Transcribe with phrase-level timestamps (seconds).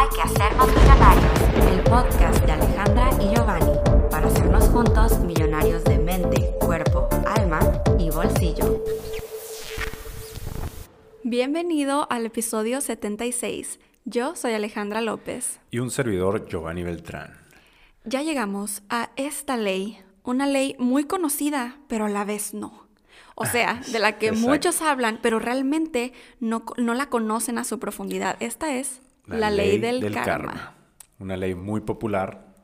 [0.00, 3.72] Hay que hacernos millonarios, el podcast de Alejandra y Giovanni,
[4.10, 7.60] para hacernos juntos millonarios de mente, cuerpo, alma
[7.98, 8.82] y bolsillo.
[11.22, 13.78] Bienvenido al episodio 76.
[14.06, 15.60] Yo soy Alejandra López.
[15.70, 17.36] Y un servidor, Giovanni Beltrán.
[18.06, 22.88] Ya llegamos a esta ley, una ley muy conocida, pero a la vez no.
[23.34, 24.48] O sea, de la que Exacto.
[24.48, 28.38] muchos hablan, pero realmente no, no la conocen a su profundidad.
[28.40, 29.02] Esta es
[29.38, 30.74] la, ley, del, karma.
[31.18, 32.54] Una ley muy popular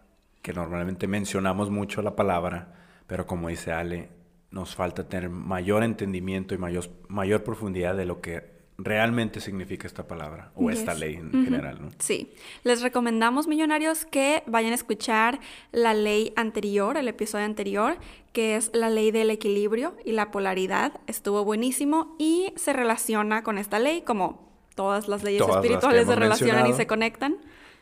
[0.43, 2.75] que normalmente mencionamos mucho la palabra,
[3.07, 4.11] pero como dice Ale,
[4.51, 10.07] nos falta tener mayor entendimiento y mayor, mayor profundidad de lo que realmente significa esta
[10.07, 11.81] palabra o esta ley en general.
[11.81, 11.89] ¿no?
[11.99, 12.33] Sí,
[12.63, 15.41] les recomendamos, millonarios, que vayan a escuchar
[15.73, 17.97] la ley anterior, el episodio anterior,
[18.33, 21.01] que es la ley del equilibrio y la polaridad.
[21.07, 24.46] Estuvo buenísimo y se relaciona con esta ley, como
[24.77, 27.39] todas las leyes Todas las que espirituales se relacionan y se conectan.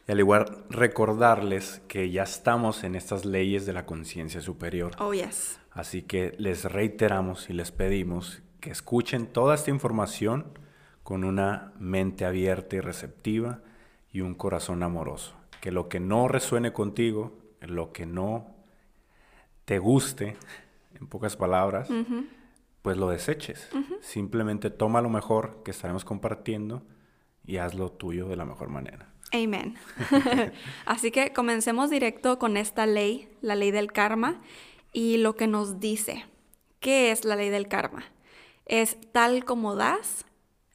[0.09, 4.93] Y al igual recordarles que ya estamos en estas leyes de la conciencia superior.
[4.99, 5.59] Oh, yes.
[5.71, 10.59] Así que les reiteramos y les pedimos que escuchen toda esta información
[11.03, 13.61] con una mente abierta y receptiva
[14.11, 15.35] y un corazón amoroso.
[15.61, 18.55] Que lo que no resuene contigo, lo que no
[19.65, 20.37] te guste,
[20.99, 21.89] en pocas palabras,
[22.85, 23.67] pues lo deseches.
[24.03, 26.83] Simplemente toma lo mejor que estaremos compartiendo
[27.47, 29.09] y hazlo tuyo de la mejor manera.
[29.33, 29.79] Amen.
[30.85, 34.43] Así que comencemos directo con esta ley, la ley del karma,
[34.93, 36.27] y lo que nos dice.
[36.79, 38.05] ¿Qué es la ley del karma?
[38.67, 40.27] Es tal como das,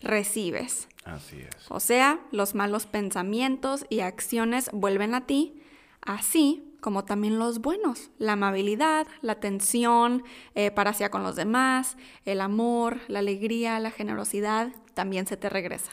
[0.02, 0.90] recibes.
[1.06, 1.70] Así es.
[1.70, 5.62] O sea, los malos pensamientos y acciones vuelven a ti,
[6.02, 10.24] así como también los buenos, la amabilidad, la atención
[10.56, 15.50] eh, para hacia con los demás, el amor, la alegría, la generosidad, también se te
[15.50, 15.92] regresa.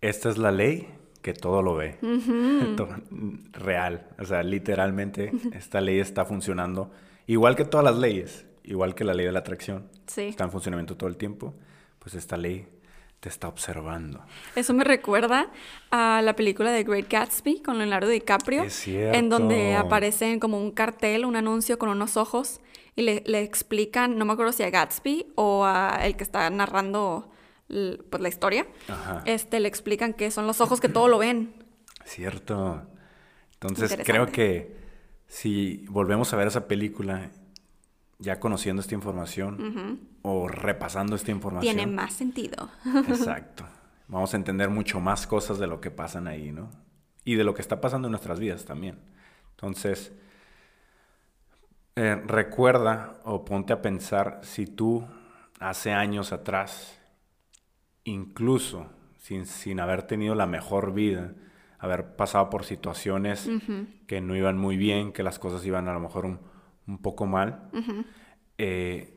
[0.00, 0.88] Esta es la ley
[1.22, 1.98] que todo lo ve.
[3.52, 4.06] Real.
[4.18, 6.90] O sea, literalmente esta ley está funcionando
[7.26, 9.88] igual que todas las leyes, igual que la ley de la atracción.
[10.06, 10.22] Sí.
[10.22, 11.54] Está en funcionamiento todo el tiempo.
[11.98, 12.66] Pues esta ley
[13.24, 14.20] te está observando.
[14.54, 15.48] Eso me recuerda
[15.90, 19.18] a la película de Great Gatsby con Leonardo DiCaprio, Es cierto.
[19.18, 22.60] en donde aparece como un cartel, un anuncio con unos ojos
[22.94, 26.50] y le, le explican, no me acuerdo si a Gatsby o a el que está
[26.50, 27.30] narrando
[27.66, 29.22] pues, la historia, Ajá.
[29.24, 31.54] este, le explican que son los ojos que todo lo ven.
[32.04, 32.82] Cierto.
[33.54, 34.76] Entonces creo que
[35.28, 37.30] si volvemos a ver esa película
[38.18, 41.76] ya conociendo esta información o repasando esta información.
[41.76, 42.70] Tiene más sentido.
[43.08, 43.64] Exacto.
[44.08, 46.70] Vamos a entender mucho más cosas de lo que pasan ahí, ¿no?
[47.24, 48.98] Y de lo que está pasando en nuestras vidas también.
[49.52, 50.12] Entonces,
[51.96, 55.06] eh, recuerda o ponte a pensar si tú
[55.60, 56.98] hace años atrás,
[58.04, 61.32] incluso sin, sin haber tenido la mejor vida,
[61.78, 63.48] haber pasado por situaciones
[64.06, 66.40] que no iban muy bien, que las cosas iban a lo mejor un,
[66.86, 67.70] un poco mal,
[68.58, 69.14] eh,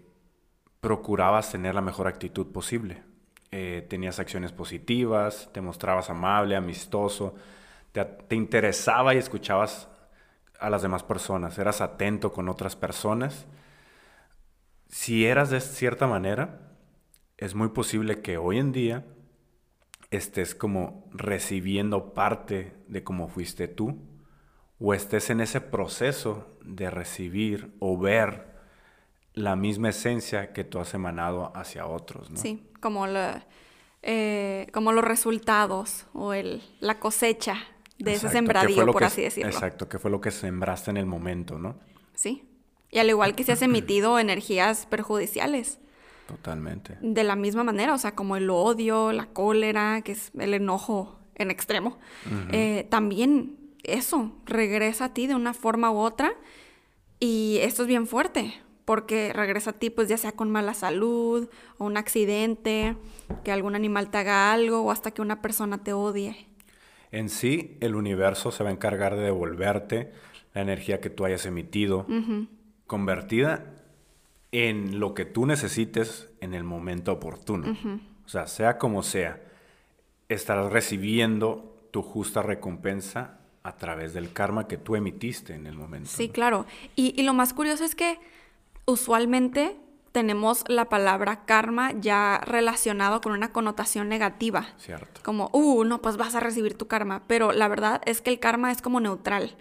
[0.80, 3.04] procurabas tener la mejor actitud posible.
[3.52, 7.36] Eh, tenías acciones positivas, te mostrabas amable, amistoso,
[7.92, 9.88] te, te interesaba y escuchabas
[10.60, 13.46] a las demás personas, eras atento con otras personas.
[14.90, 16.72] Si eras de cierta manera,
[17.38, 19.06] es muy posible que hoy en día
[20.10, 23.98] estés como recibiendo parte de cómo fuiste tú,
[24.80, 28.48] o estés en ese proceso de recibir o ver
[29.34, 32.38] la misma esencia que tú has emanado hacia otros, ¿no?
[32.38, 33.46] Sí, como, la-
[34.04, 37.56] eh, como los resultados o el, la cosecha
[38.00, 39.50] de ese Exacto, sembradío, por que- así decirlo.
[39.52, 41.78] Exacto, que fue lo que sembraste en el momento, ¿no?
[42.14, 42.44] Sí.
[42.90, 45.80] Y al igual que si has emitido energías perjudiciales.
[46.28, 46.98] Totalmente.
[47.02, 51.20] De la misma manera, o sea, como el odio, la cólera, que es el enojo
[51.36, 51.98] en extremo,
[52.52, 56.34] eh, también eso regresa a ti de una forma u otra
[57.20, 58.54] y esto es bien fuerte
[58.88, 62.96] porque regresa a ti pues ya sea con mala salud o un accidente,
[63.44, 66.48] que algún animal te haga algo o hasta que una persona te odie.
[67.12, 70.14] En sí, el universo se va a encargar de devolverte
[70.54, 72.06] la energía que tú hayas emitido,
[72.86, 73.76] convertida
[74.54, 77.78] en lo que tú necesites en el momento oportuno.
[78.26, 79.42] O sea, sea como sea,
[80.30, 83.37] estarás recibiendo tu justa recompensa
[83.68, 86.10] a través del karma que tú emitiste en el momento.
[86.10, 86.34] Sí, ¿no?
[86.34, 86.66] claro.
[86.96, 88.20] Y, y lo más curioso es que
[88.86, 89.76] usualmente
[90.12, 94.68] tenemos la palabra karma ya relacionado con una connotación negativa.
[94.78, 95.22] Cierto.
[95.24, 97.24] Como, uh, no, pues vas a recibir tu karma.
[97.28, 99.56] Pero la verdad es que el karma es como neutral.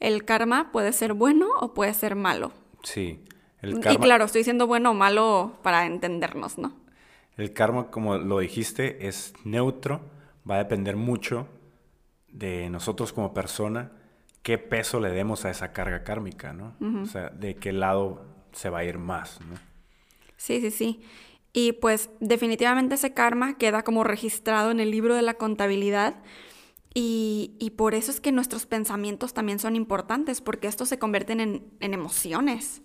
[0.00, 2.52] El karma puede ser bueno o puede ser malo.
[2.82, 3.20] Sí.
[3.60, 6.82] El Y claro, estoy diciendo bueno o malo para entendernos, ¿no?
[7.36, 10.00] el karma, como lo dijiste, es neutro,
[10.48, 11.46] va a depender mucho
[12.32, 13.92] de nosotros como persona,
[14.42, 16.74] qué peso le demos a esa carga kármica, ¿no?
[17.02, 19.56] O sea, de qué lado se va a ir más, ¿no?
[20.36, 21.02] Sí, sí, sí.
[21.52, 26.16] Y pues definitivamente ese karma queda como registrado en el libro de la contabilidad.
[26.94, 31.94] Y, por eso es que nuestros pensamientos también son importantes, porque estos se convierten en,
[31.94, 32.82] emociones.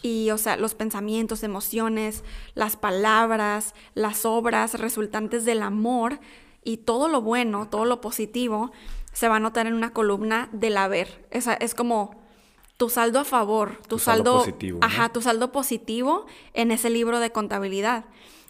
[0.00, 2.22] Y, o sea, los pensamientos, emociones,
[2.54, 6.20] las palabras, las obras resultantes del amor
[6.66, 8.72] y todo lo bueno, todo lo positivo,
[9.12, 11.24] se va a notar en una columna del haber.
[11.30, 12.20] Esa es como
[12.76, 14.80] tu saldo a favor, tu, saldo, positivo.
[14.82, 18.04] Ajá, tu saldo positivo en ese libro de contabilidad.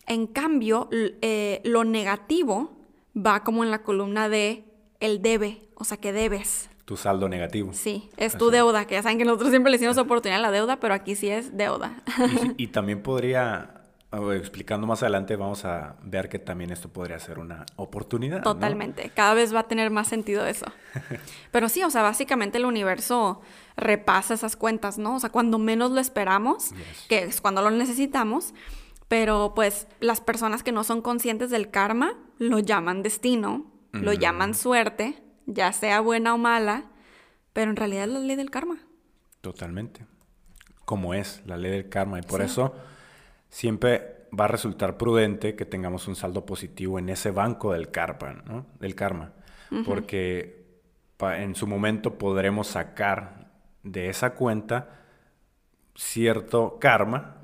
[0.06, 2.72] En cambio, eh, lo negativo
[3.14, 4.64] va como en la columna de
[4.98, 6.70] el debe, o sea, que debes.
[6.86, 7.72] Tu saldo negativo.
[7.74, 10.50] Sí, es tu deuda, que ya saben que nosotros siempre le decimos oportunidad a la
[10.50, 12.02] deuda, pero aquí sí es deuda.
[12.56, 13.75] y también podría
[14.32, 18.42] explicando más adelante, vamos a ver que también esto podría ser una oportunidad.
[18.42, 19.10] Totalmente.
[19.14, 20.66] Cada vez va a tener más sentido eso.
[21.52, 23.40] Pero sí, o sea, básicamente el universo
[23.76, 25.16] repasa esas cuentas, ¿no?
[25.16, 26.70] O sea, cuando menos lo esperamos,
[27.08, 28.54] que es cuando lo necesitamos,
[29.08, 34.54] pero pues las personas que no son conscientes del karma lo llaman destino, lo llaman
[34.54, 36.84] suerte, ya sea buena o mala,
[37.52, 38.78] pero en realidad es la ley del karma.
[39.40, 40.04] Totalmente.
[40.84, 42.18] Como es la ley del karma.
[42.18, 42.74] Y por eso
[43.48, 48.42] siempre va a resultar prudente que tengamos un saldo positivo en ese banco del karma,
[48.46, 48.66] ¿no?
[48.80, 49.32] Del karma.
[49.84, 50.64] Porque
[51.20, 53.50] en su momento podremos sacar
[53.82, 55.00] de esa cuenta
[55.94, 57.40] cierto karma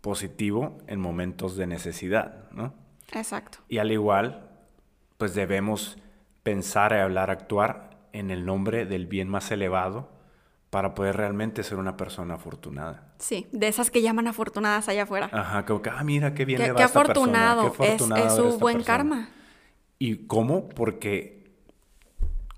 [0.00, 2.74] positivo en momentos de necesidad, ¿no?
[3.12, 3.58] Exacto.
[3.68, 4.50] Y al igual,
[5.16, 5.98] pues debemos
[6.42, 10.10] pensar, hablar, actuar en el nombre del bien más elevado
[10.70, 13.14] para poder realmente ser una persona afortunada.
[13.18, 15.30] Sí, de esas que llaman afortunadas allá afuera.
[15.32, 17.56] Ajá, como que, ah, mira, qué bien le va a esta persona.
[17.60, 19.30] Qué afortunado es, su buen karma.
[19.98, 20.68] ¿Y cómo?
[20.68, 21.38] Porque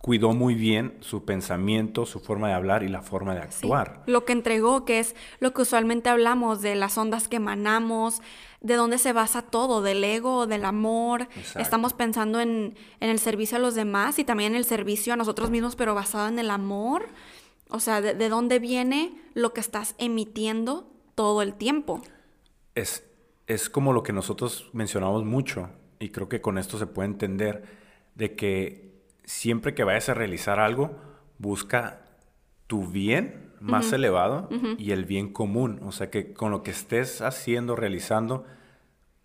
[0.01, 4.03] cuidó muy bien su pensamiento, su forma de hablar y la forma de actuar.
[4.07, 8.23] lo que entregó, que es lo que usualmente hablamos de las ondas que emanamos,
[8.61, 11.29] de dónde se basa todo, del ego, del amor.
[11.55, 15.17] Estamos pensando en, en, el servicio a los demás y también en el servicio a
[15.17, 17.09] nosotros mismos, pero basado en el amor.
[17.71, 22.03] O sea, de, dónde viene lo que estás emitiendo todo el tiempo.
[22.75, 23.07] Es,
[23.47, 27.65] es como lo que nosotros mencionamos mucho, y creo que con esto se puede entender,
[28.15, 30.97] de que siempre que vayas a realizar algo,
[31.39, 32.05] busca
[32.67, 35.81] tu bien más elevado y el bien común.
[35.85, 38.45] O sea, que con lo que estés haciendo, realizando,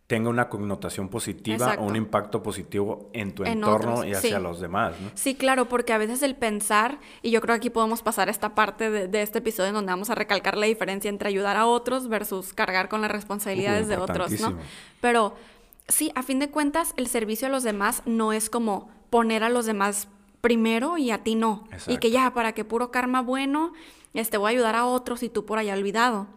[0.08, 4.94] tenga una connotación positiva o un impacto positivo en tu entorno y hacia los demás.
[5.02, 5.10] ¿no?
[5.16, 8.54] Sí, claro, porque a veces el pensar, y yo creo que aquí podemos pasar esta
[8.54, 12.08] parte de, este episodio en donde vamos a recalcar la diferencia entre ayudar a otros
[12.08, 14.58] versus cargar con las responsabilidades de otros, ¿no?
[15.02, 15.34] Pero
[15.88, 19.50] sí, a fin de cuentas, el servicio a los demás no es como poner a
[19.50, 20.08] los demás
[20.42, 21.68] primero y a ti no.
[21.88, 23.74] Y que ya, para que puro karma bueno,
[24.14, 26.28] este, voy a ayudar a otros y tú por allá olvidado.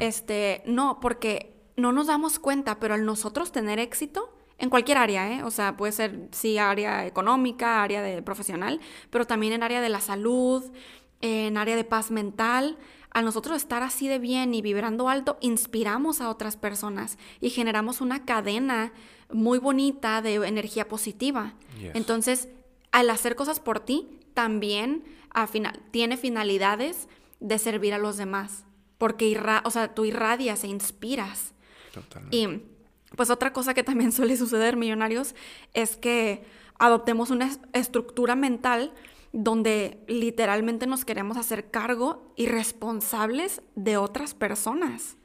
[0.00, 5.32] Este, no, porque no nos damos cuenta, pero al nosotros tener éxito, en cualquier área,
[5.32, 5.42] ¿eh?
[5.42, 8.80] O sea, puede ser, sí, área económica, área de profesional,
[9.10, 10.62] pero también en área de la salud,
[11.20, 12.78] en área de paz mental.
[13.10, 18.00] Al nosotros estar así de bien y vibrando alto, inspiramos a otras personas y generamos
[18.00, 18.92] una cadena
[19.32, 21.54] muy bonita de energía positiva.
[21.94, 22.48] Entonces,
[22.92, 27.08] al hacer cosas por ti, también a final, tiene finalidades
[27.40, 28.64] de servir a los demás.
[28.96, 31.51] Porque o sea, tú irradias e inspiras.
[32.30, 32.62] Y
[33.16, 35.34] pues otra cosa que también suele suceder, millonarios,
[35.74, 36.44] es que
[36.78, 38.92] adoptemos una estructura mental
[39.32, 45.16] donde literalmente nos queremos hacer cargo y responsables de otras personas.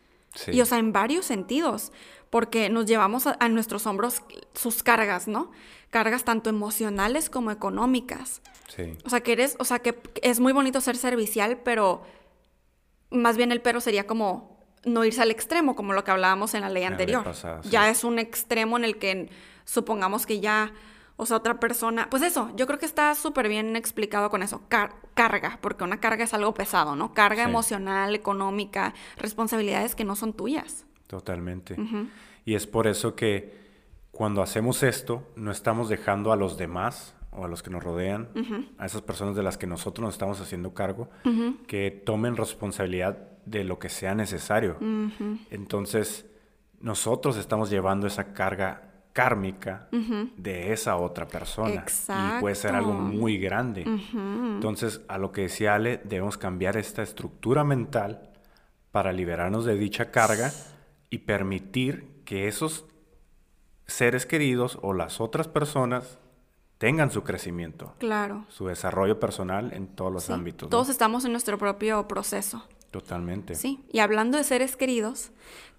[0.52, 1.92] Y o sea, en varios sentidos,
[2.30, 4.22] porque nos llevamos a, nuestros hombros
[4.54, 5.52] sus cargas, ¿no?
[5.90, 8.42] Cargas tanto emocionales como económicas.
[8.68, 8.94] Sí.
[9.04, 12.04] O sea, que eres, o sea, que es muy bonito ser servicial, pero
[13.10, 14.57] más bien el pero sería como
[14.88, 17.26] no irse al extremo, como lo que hablábamos en la ley anterior.
[17.70, 19.30] Ya es un extremo en el que
[19.66, 20.72] supongamos que ya,
[21.18, 24.62] o sea, otra persona, pues eso, yo creo que está súper bien explicado con eso,
[25.14, 27.14] carga, porque una carga es algo pesado, ¿no?
[27.14, 30.86] Carga emocional, económica, responsabilidades que no son tuyas.
[31.08, 31.76] Totalmente.
[32.46, 33.68] Y es por eso que
[34.12, 38.30] cuando hacemos esto, no estamos dejando a los demás o a los que nos rodean,
[38.78, 41.10] a esas personas de las que nosotros nos estamos haciendo cargo,
[41.68, 43.18] que tomen responsabilidad
[43.48, 44.78] de lo que sea necesario.
[45.50, 46.26] Entonces,
[46.80, 49.88] nosotros estamos llevando esa carga kármica
[50.38, 51.86] de esa otra persona.
[52.10, 53.84] Y puede ser algo muy grande.
[54.14, 58.30] Entonces, a lo que decía Ale, debemos cambiar esta estructura mental
[58.92, 60.52] para liberarnos de dicha carga
[61.10, 62.86] y permitir que esos
[63.86, 66.20] seres queridos o las otras personas
[66.78, 67.96] tengan su crecimiento.
[67.98, 68.46] Claro.
[68.50, 70.68] Su desarrollo personal en todos los Sí, ámbitos.
[70.68, 70.70] ¿no?
[70.70, 72.68] Todos estamos en nuestro propio proceso.
[72.92, 73.56] Totalmente.
[73.56, 75.32] Sí, y hablando de seres queridos,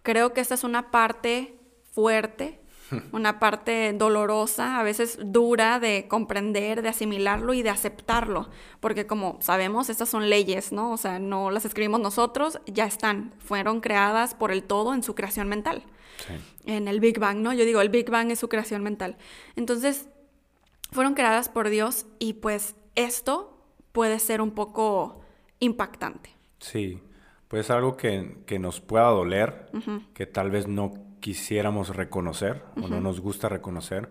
[0.03, 1.57] creo que esta es una parte
[1.93, 2.61] fuerte,
[3.12, 8.49] una parte dolorosa, a veces dura de comprender, de asimilarlo y de aceptarlo,
[8.81, 10.93] porque como sabemos, estas son leyes, ¿no?
[10.93, 15.15] O sea, no las escribimos nosotros, ya están, fueron creadas por el todo en su
[15.15, 15.83] creación mental,
[16.27, 16.35] Sí.
[16.67, 17.53] en el Big Bang, ¿no?
[17.53, 19.17] Yo digo, el Big Bang es su creación mental.
[19.55, 20.09] Entonces,
[20.91, 23.57] fueron creadas por Dios y pues esto
[23.93, 25.21] puede ser un poco
[25.61, 26.31] impactante.
[26.61, 27.00] Sí,
[27.49, 29.71] pues algo que, que nos pueda doler,
[30.15, 34.11] que tal vez no quisiéramos reconocer o no nos gusta reconocer,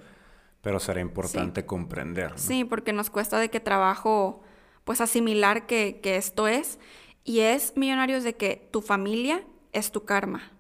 [0.62, 2.32] pero será importante comprender.
[2.32, 2.38] ¿no?
[2.38, 4.42] Sí, porque nos cuesta de qué trabajo,
[4.84, 6.80] pues asimilar que, que esto es.
[7.24, 10.52] Y es, millonarios, de que tu familia es tu karma.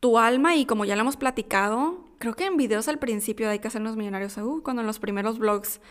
[0.00, 3.52] Tu alma, y como ya lo hemos platicado, creo que en videos al principio de
[3.52, 5.82] Hay que hacernos millonarios, uh, cuando en los primeros vlogs, eh,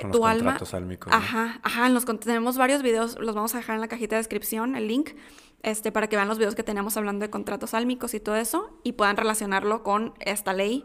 [0.00, 0.44] Con tu los alma...
[0.52, 1.16] contratos álmicos, ¿no?
[1.16, 4.74] Ajá, ajá, los, tenemos varios videos, los vamos a dejar en la cajita de descripción,
[4.76, 5.10] el link,
[5.62, 8.78] este, para que vean los videos que tenemos hablando de contratos álmicos y todo eso,
[8.82, 10.84] y puedan relacionarlo con esta ley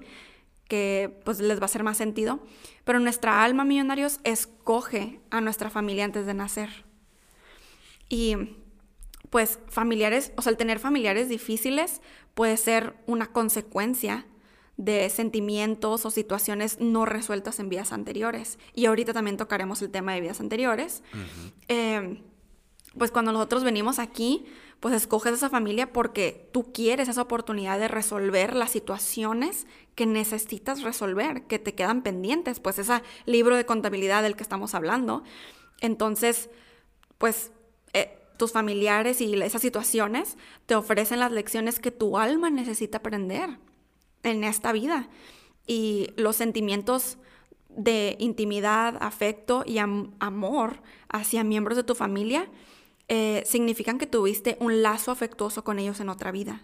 [0.69, 2.39] que pues les va a hacer más sentido.
[2.85, 6.85] Pero nuestra alma, millonarios, escoge a nuestra familia antes de nacer.
[8.07, 8.55] Y
[9.29, 12.01] pues familiares, o sea, el tener familiares difíciles
[12.33, 14.25] puede ser una consecuencia
[14.79, 18.57] de sentimientos o situaciones no resueltas en vidas anteriores.
[18.73, 21.03] Y ahorita también tocaremos el tema de vidas anteriores.
[21.67, 22.23] Eh,
[22.97, 24.45] pues cuando nosotros venimos aquí,
[24.79, 30.81] pues escoges esa familia porque tú quieres esa oportunidad de resolver las situaciones que necesitas
[30.81, 35.23] resolver, que te quedan pendientes, pues ese libro de contabilidad del que estamos hablando.
[35.81, 36.49] Entonces,
[37.17, 37.51] pues
[37.91, 43.59] eh, tus familiares y esas situaciones te ofrecen las lecciones que tu alma necesita aprender
[44.23, 45.07] en esta vida.
[45.67, 47.17] Y los sentimientos
[47.69, 52.47] de intimidad, afecto y am- amor hacia miembros de tu familia
[53.07, 56.61] eh, significan que tuviste un lazo afectuoso con ellos en otra vida.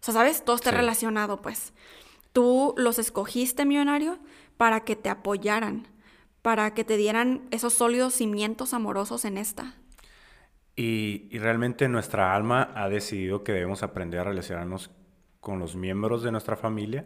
[0.00, 0.44] O sea, ¿sabes?
[0.44, 0.76] Todo está Sí.
[0.76, 1.72] relacionado, pues.
[2.32, 4.18] Tú los escogiste, millonario,
[4.56, 5.88] para que te apoyaran,
[6.42, 9.74] para que te dieran esos sólidos cimientos amorosos en esta.
[10.76, 14.90] Y, y realmente nuestra alma ha decidido que debemos aprender a relacionarnos
[15.46, 17.04] con los miembros de nuestra familia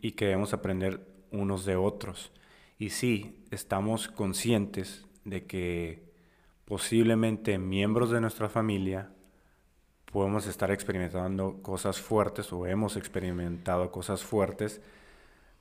[0.00, 2.32] y que debemos aprender unos de otros.
[2.78, 6.02] Y sí, estamos conscientes de que
[6.64, 9.10] posiblemente miembros de nuestra familia
[10.10, 14.80] podemos estar experimentando cosas fuertes o hemos experimentado cosas fuertes,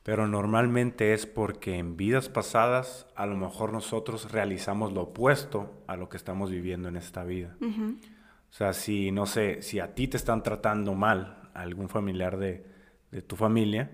[0.01, 5.97] pero normalmente es porque en vidas pasadas a lo mejor nosotros realizamos lo opuesto a
[5.97, 7.57] lo que estamos viviendo en esta vida.
[7.61, 12.65] O sea, si, no sé, si a ti te están tratando mal, algún familiar de,
[13.11, 13.91] de tu familia,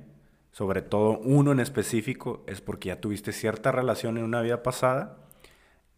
[0.51, 5.17] sobre todo uno en específico, es porque ya tuviste cierta relación en una vida pasada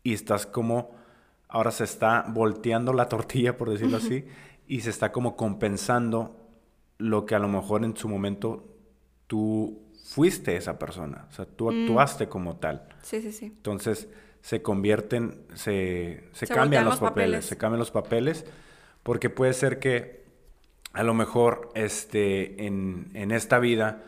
[0.03, 0.95] y estás como,
[1.47, 4.25] ahora se está volteando la tortilla, por decirlo así,
[4.67, 6.39] y se está como compensando
[6.97, 8.69] lo que a lo mejor en su momento
[9.27, 12.87] tú fuiste esa persona, o sea, tú actuaste como tal.
[13.01, 13.45] Sí, sí, sí.
[13.45, 14.09] Entonces
[14.41, 17.45] se convierten, se, se, Se cambian los los papeles, papeles.
[17.45, 18.45] se cambian los papeles,
[19.01, 20.22] porque puede ser que
[20.93, 24.03] a lo mejor este, en, en esta vida,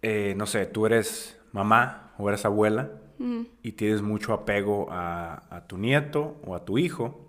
[0.00, 2.90] eh, no sé, tú eres mamá o eres abuela
[3.62, 7.28] y tienes mucho apego a, a tu nieto o a tu hijo,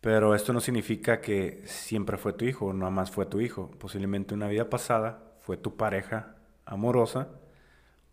[0.00, 3.70] pero esto no significa que siempre fue tu hijo o nada más fue tu hijo.
[3.78, 7.28] Posiblemente una vida pasada fue tu pareja amorosa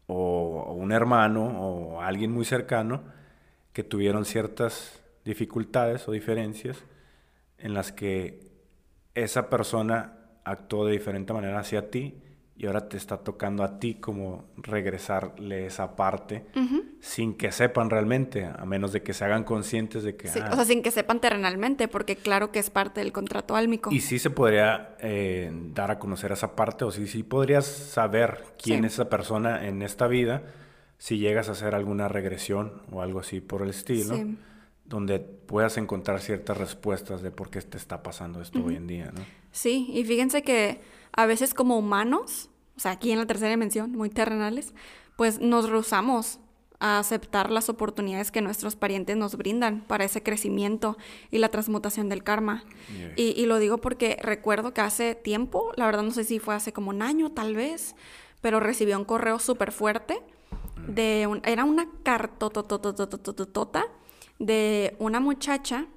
[0.08, 3.04] o, o un hermano o alguien muy cercano
[3.72, 6.84] que tuvieron ciertas dificultades o diferencias
[7.60, 8.53] en las que
[9.16, 12.16] esa persona actuó de diferente manera hacia ti
[12.56, 16.46] y ahora te está tocando a ti como regresarle esa parte
[17.00, 20.28] sin que sepan realmente, a menos de que se hagan conscientes de que...
[20.28, 23.56] Sí, ah, O sea, sin que sepan terrenalmente, porque claro que es parte del contrato
[23.56, 23.92] álmico.
[23.92, 28.44] y sí se podría eh, dar a conocer esa parte, o sí, sí podrías saber
[28.62, 28.86] quién Sí.
[28.88, 30.44] es esa persona en esta vida
[31.00, 34.38] si llegas a hacer alguna regresión o algo así por el estilo, Sí.
[34.86, 39.12] Donde puedas encontrar ciertas respuestas de por qué te está pasando esto hoy en día,
[39.14, 39.22] ¿no?
[39.52, 43.92] Sí, y fíjense que a veces como humanos, o sea, aquí en la tercera dimensión,
[43.92, 44.74] muy terrenales,
[45.16, 46.40] pues nos rehusamos
[46.80, 50.98] a aceptar las oportunidades que nuestros parientes nos brindan para ese crecimiento
[51.32, 52.66] y la transmutación del karma.
[52.94, 53.14] Yeah.
[53.16, 56.56] Y, y lo digo porque recuerdo que hace tiempo, la verdad no sé si fue
[56.56, 57.96] hace como un año tal vez,
[58.42, 60.20] pero recibí un correo súper fuerte
[60.88, 63.86] de un, era una cartototototototota
[64.40, 65.88] de una muchacha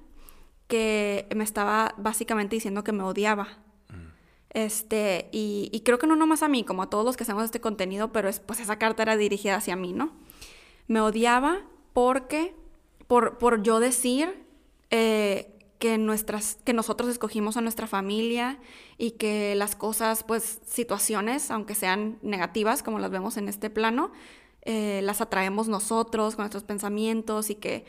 [0.67, 3.47] que me estaba básicamente diciendo que me odiaba.
[4.51, 7.43] Este, y, y, creo que no nomás a mí, como a todos los que hacemos
[7.43, 10.13] este contenido, pero es, pues esa carta era dirigida hacia mí, ¿no?
[10.87, 11.61] Me odiaba
[11.93, 12.55] porque,
[13.07, 14.45] por, por yo decir
[14.89, 18.57] eh, que, nuestras, que nosotros escogimos a nuestra familia
[18.97, 24.11] y que las cosas, pues situaciones, aunque sean negativas, como las vemos en este plano,
[24.63, 27.85] eh, las atraemos nosotros con nuestros pensamientos y que,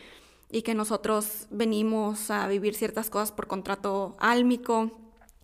[0.51, 4.91] y que nosotros venimos a vivir ciertas cosas por contrato álmico.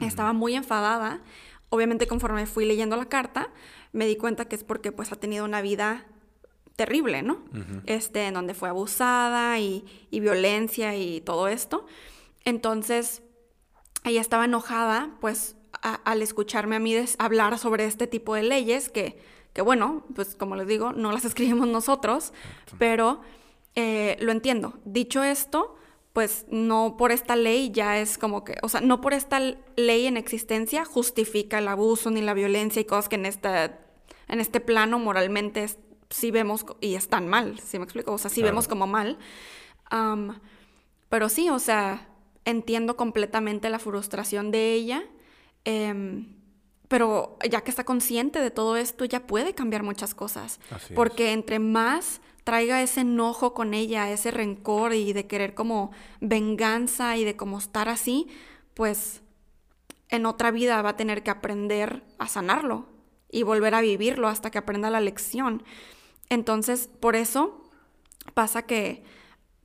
[0.01, 1.21] Estaba muy enfadada.
[1.69, 3.51] Obviamente conforme fui leyendo la carta,
[3.93, 6.07] me di cuenta que es porque pues ha tenido una vida
[6.77, 7.39] terrible, ¿no?
[7.87, 11.87] Este, en donde fue abusada y, violencia y todo esto.
[12.45, 13.23] Entonces,
[14.03, 19.19] ella estaba enojada, pues, al escucharme a mí hablar sobre este tipo de leyes que,
[19.53, 22.33] que, bueno, pues, como les digo, no las escribimos nosotros,
[22.79, 23.21] pero
[23.75, 24.79] eh, lo entiendo.
[24.85, 25.77] Dicho esto,
[26.13, 29.41] pues no por esta ley ya es como que, o sea, no por esta
[29.77, 33.81] ley en existencia justifica el abuso ni la violencia y cosas que en, esta,
[34.29, 35.67] en este plano moralmente
[36.11, 38.13] sí vemos y están mal, ¿sí me explico?
[38.13, 39.19] O sea, sí vemos como mal.
[41.09, 42.09] pero sí, o sea,
[42.45, 45.05] entiendo completamente la frustración de ella.
[45.65, 46.37] Em,
[46.87, 50.61] pero ya que está consciente de todo esto, ya puede cambiar muchas cosas.
[50.95, 57.17] porque entre más traiga ese enojo con ella, ese rencor y de querer como venganza
[57.17, 58.29] y de como estar así,
[58.75, 59.23] pues
[60.11, 62.87] en otra vida va a tener que aprender a sanarlo
[63.31, 65.65] y volver a vivirlo hasta que aprenda la lección.
[66.29, 67.71] Entonces, por eso
[68.35, 69.03] pasa que,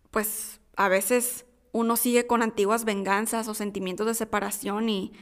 [0.10, 5.14] pues, a veces uno sigue con antiguas venganzas o sentimientos de separación y,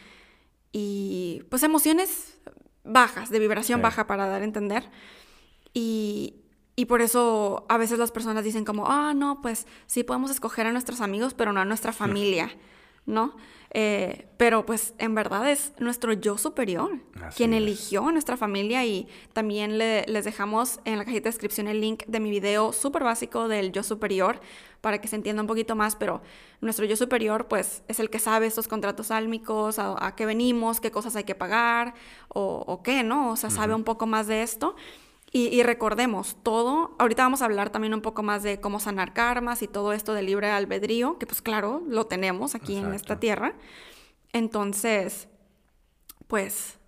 [0.72, 2.40] y pues, emociones
[2.84, 4.90] bajas, de vibración baja para dar a entender.
[5.74, 6.47] Y,
[6.80, 10.68] y por eso a veces las personas dicen como, ah, no, pues sí podemos escoger
[10.68, 12.52] a nuestros amigos, pero no a nuestra familia,
[13.08, 13.36] ¿no?
[13.72, 17.00] Eh, pero pues en verdad es nuestro yo superior
[17.36, 21.82] quien eligió a nuestra familia y también les dejamos en la cajita de descripción el
[21.82, 24.40] link de mi video súper básico del yo superior
[24.80, 26.22] para que se entienda un poquito más, pero
[26.62, 30.92] nuestro yo superior pues es el que sabe estos contratos álmicos, a, qué venimos, qué
[30.92, 31.96] cosas hay que pagar
[32.30, 33.32] o, qué, ¿no?
[33.32, 34.76] O sea, sabe un poco más de esto.
[35.30, 39.62] Y, recordemos, todo, ahorita vamos a hablar también un poco más de cómo sanar karmas
[39.62, 43.54] y todo esto de libre albedrío, que pues claro, lo tenemos aquí en esta tierra.
[44.32, 45.28] Entonces,
[46.28, 46.80] pues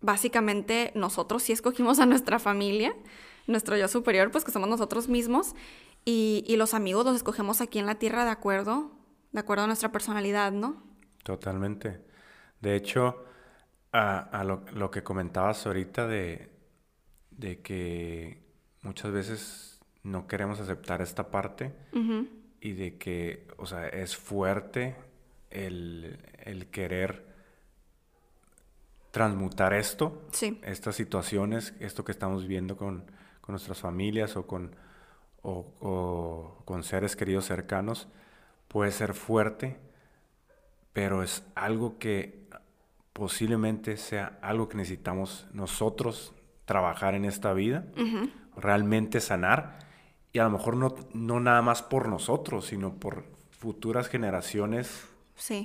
[0.00, 2.96] básicamente nosotros sí escogimos a nuestra familia,
[3.46, 5.54] nuestro yo superior, pues que somos nosotros mismos,
[6.04, 8.92] y, los amigos los escogemos aquí en la tierra de acuerdo,
[9.32, 10.82] de acuerdo a nuestra personalidad, ¿no?
[11.24, 12.00] Totalmente.
[12.60, 13.24] De hecho,
[13.92, 16.55] a, lo que comentabas ahorita de
[17.36, 18.38] de que
[18.82, 21.72] muchas veces no queremos aceptar esta parte
[22.60, 24.96] y de que, o sea, es fuerte
[25.50, 27.26] el, querer
[29.10, 30.22] transmutar esto,
[30.62, 33.10] estas situaciones, esto que estamos viviendo con,
[33.48, 34.74] nuestras familias o con,
[35.42, 38.08] o, con seres queridos cercanos,
[38.66, 39.76] puede ser fuerte,
[40.92, 42.48] pero es algo que
[43.12, 46.34] posiblemente sea algo que necesitamos nosotros
[46.66, 47.86] trabajar en esta vida,
[48.56, 49.78] realmente sanar,
[50.32, 55.06] y a lo mejor no, no nada más por nosotros, sino por futuras generaciones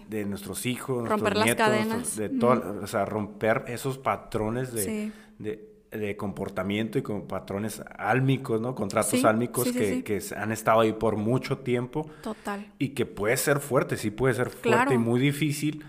[0.08, 2.16] de nuestros hijos, romper nuestros nietos, cadenas.
[2.16, 8.76] de todo, o sea, romper esos patrones de, de, comportamiento y con patrones álmicos, ¿no?
[8.76, 12.10] Contratos álmicos que, que, han estado ahí por mucho tiempo.
[12.22, 12.72] Total.
[12.80, 15.84] Y que puede ser fuerte, sí puede ser fuerte y muy difícil,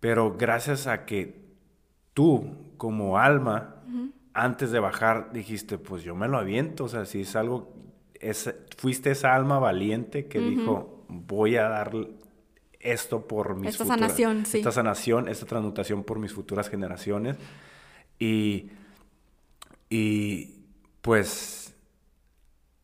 [0.00, 1.46] pero gracias a que
[2.14, 3.75] tú como alma
[4.36, 7.72] antes de bajar dijiste, pues yo me lo aviento, o sea, si es algo,
[8.20, 11.92] es, fuiste esa alma valiente que dijo, voy a dar
[12.78, 14.58] esto por mis esta sanación, sí.
[14.58, 17.38] esta sanación, esta transmutación por mis futuras generaciones.
[18.18, 18.72] Y,
[19.88, 20.66] y
[21.00, 21.74] pues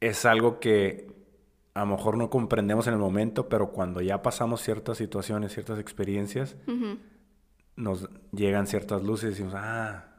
[0.01, 1.13] es algo que
[1.75, 5.79] a lo mejor no comprendemos en el momento, pero cuando ya pasamos ciertas situaciones, ciertas
[5.79, 6.57] experiencias,
[7.77, 10.12] nos llegan ciertas luces y decimos, ah,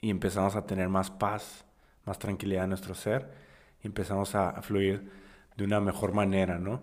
[0.00, 1.64] y empezamos a tener más paz,
[2.04, 3.30] más tranquilidad en nuestro ser
[3.82, 5.10] y empezamos a, fluir
[5.56, 6.82] de una mejor manera, ¿no?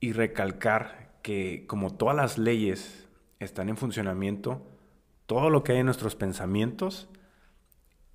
[0.00, 3.08] Y recalcar que como todas las leyes
[3.40, 4.62] están en funcionamiento,
[5.26, 7.08] todo lo que hay en nuestros pensamientos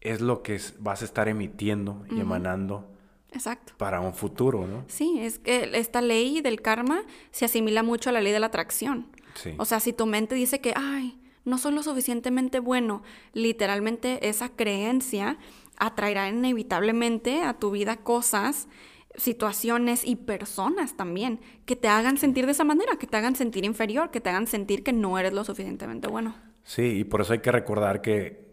[0.02, 2.89] es lo que vas a estar emitiendo y emanando
[3.32, 3.73] Exacto.
[3.78, 4.86] para un futuro, ¿no?
[4.88, 8.47] Sí, es que esta ley del karma se asimila mucho a la ley de la
[8.47, 9.08] atracción.
[9.34, 9.56] Sí.
[9.58, 14.49] O sea, si tu mente dice que, ay, no soy lo suficientemente bueno, literalmente esa
[14.49, 15.38] creencia
[15.77, 18.67] atraerá inevitablemente a tu vida cosas,
[19.15, 23.65] situaciones y personas también que te hagan sentir de esa manera, que te hagan sentir
[23.65, 26.35] inferior, que te hagan sentir que no eres lo suficientemente bueno.
[26.63, 28.49] Sí, y por eso hay que recordar que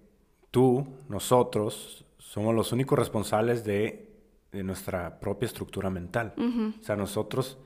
[0.51, 4.11] tú, nosotros, somos los únicos responsables de,
[4.53, 6.35] de nuestra propia estructura mental.
[6.37, 7.59] O sea, nosotros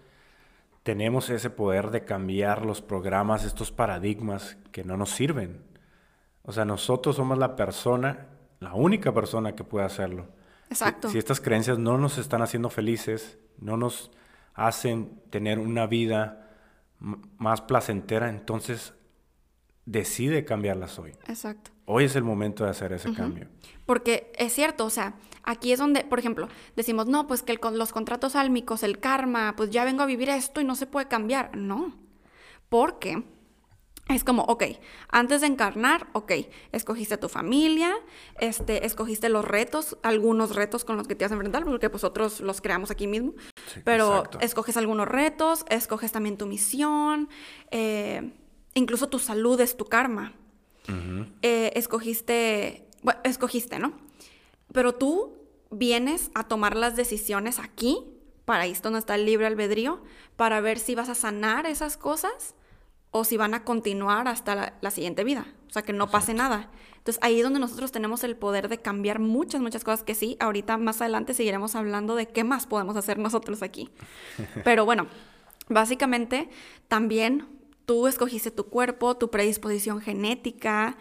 [0.82, 5.62] tenemos ese poder de cambiar los programas, estos paradigmas que no nos sirven.
[6.42, 8.28] O sea, nosotros somos la persona,
[8.60, 10.28] la única persona que puede hacerlo.
[10.70, 11.08] Exacto.
[11.08, 14.10] Si, si estas creencias no nos están haciendo felices, no nos
[14.54, 16.48] hacen tener una vida
[16.98, 18.94] más placentera, entonces
[19.90, 21.12] decide cambiarlas hoy.
[21.26, 21.72] Exacto.
[21.84, 23.48] Hoy es el momento de hacer ese cambio.
[23.86, 27.58] Porque es cierto, o sea, aquí es donde, por ejemplo, decimos, no, pues que el
[27.72, 31.08] los contratos álmicos, el karma, pues ya vengo a vivir esto y no se puede
[31.08, 31.56] cambiar.
[31.56, 31.98] No.
[32.68, 33.24] Porque
[34.08, 34.62] es como, ok,
[35.08, 36.32] antes de encarnar, ok,
[36.70, 37.92] escogiste a tu familia,
[38.38, 42.04] este, escogiste los retos, algunos retos con los que te vas a enfrentar, porque pues
[42.04, 43.34] otros los creamos aquí mismo.
[43.74, 44.38] Sí, Pero exacto.
[44.40, 47.28] escoges algunos retos, escoges también tu misión,
[47.72, 48.32] eh,
[48.74, 50.34] incluso tu salud es tu karma
[51.42, 53.92] eh, escogiste, bueno, escogiste, ¿no?
[54.72, 55.36] Pero tú
[55.70, 58.04] vienes a tomar las decisiones aquí,
[58.44, 60.02] para ahí es donde está el libre albedrío,
[60.36, 62.54] para ver si vas a sanar esas cosas
[63.10, 65.46] o si van a continuar hasta la, la siguiente vida.
[65.68, 66.70] O sea, que no pase nada.
[66.96, 70.36] Entonces ahí es donde nosotros tenemos el poder de cambiar muchas, muchas cosas que sí,
[70.40, 73.88] ahorita más adelante seguiremos hablando de qué más podemos hacer nosotros aquí.
[74.64, 75.06] Pero bueno,
[75.68, 76.50] básicamente
[76.88, 77.59] también
[77.90, 80.96] tú escogiste tu cuerpo, tu predisposición genética,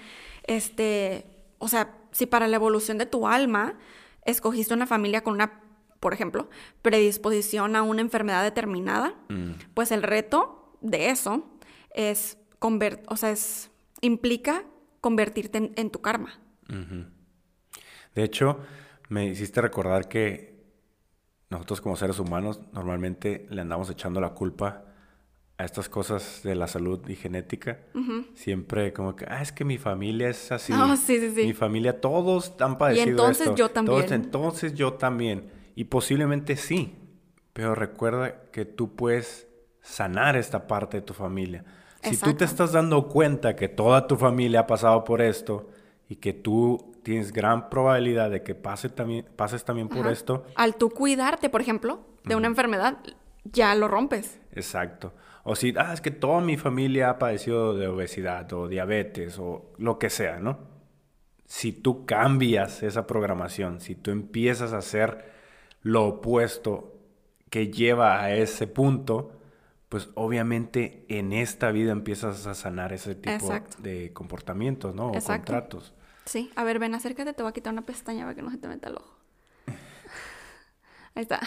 [0.48, 1.24] este,
[1.60, 3.78] o sea, si para la evolución de tu alma
[4.26, 5.62] escogiste una familia con una,
[6.00, 6.50] por ejemplo,
[6.82, 9.14] predisposición a una enfermedad determinada,
[9.76, 11.46] pues el reto de eso
[11.94, 13.70] es conver- o sea, es
[14.02, 14.64] implica
[15.00, 16.40] convertirte en, en tu karma.
[18.16, 18.62] De hecho,
[19.10, 20.66] me hiciste recordar que
[21.52, 24.86] nosotros como seres humanos normalmente le andamos echando la culpa
[25.60, 27.80] a estas cosas de la salud y genética.
[28.34, 30.72] Siempre como que, ah, es que mi familia es así.
[30.74, 31.46] Ah, sí, sí, sí.
[31.46, 33.56] Mi familia, todos han padecido entonces esto.
[33.58, 33.98] yo también.
[34.00, 35.52] Todos, entonces yo también.
[35.76, 36.96] Y posiblemente sí.
[37.52, 39.48] Pero recuerda que tú puedes
[39.82, 41.66] sanar esta parte de tu familia.
[42.04, 42.38] Si tú Exacto.
[42.38, 45.70] te estás dando cuenta que toda tu familia ha pasado por esto
[46.08, 50.12] y que tú tienes gran probabilidad de que pase también, pases también por Ajá.
[50.12, 53.00] esto, Al tú cuidarte, por ejemplo, de una enfermedad,
[53.44, 54.40] ya lo rompes.
[54.54, 55.12] Exacto.
[55.44, 59.72] O si, ah, es que toda mi familia ha padecido de obesidad o diabetes o
[59.78, 60.60] lo que sea, ¿no?
[61.46, 65.32] Si tú cambias esa programación, si tú empiezas a hacer
[65.82, 66.94] lo opuesto
[67.50, 69.32] que lleva a ese punto,
[69.90, 73.78] pues obviamente en esta vida empiezas a sanar ese tipo Exacto.
[73.82, 75.08] de comportamientos, ¿no?
[75.08, 75.52] O Exacto.
[75.52, 75.94] contratos.
[76.26, 78.58] Sí, a ver, ven, acércate, te voy a quitar una pestaña para que no se
[78.58, 79.19] te meta el ojo.
[81.16, 81.40] Ahí está.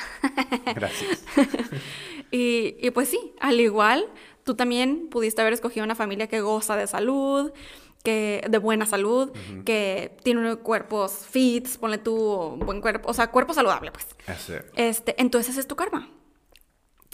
[0.74, 1.24] Gracias.
[2.30, 4.06] y, y pues sí, al igual,
[4.44, 7.52] tú también pudiste haber escogido una familia que goza de salud,
[8.02, 9.30] que de buena salud,
[9.64, 14.06] que tiene cuerpos fits, ponle tú buen cuerpo, o sea, cuerpo saludable, pues.
[14.26, 16.10] Ese- Este, entonces es tu karma.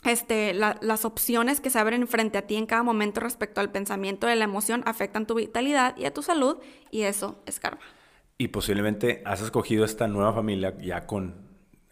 [0.04, 3.70] Este, la- las opciones que se abren frente a ti en cada momento respecto al
[3.72, 6.58] pensamiento y la emoción afectan tu vitalidad y a tu salud
[6.90, 7.80] y eso es karma.
[8.38, 11.47] Y posiblemente has escogido esta nueva familia ya con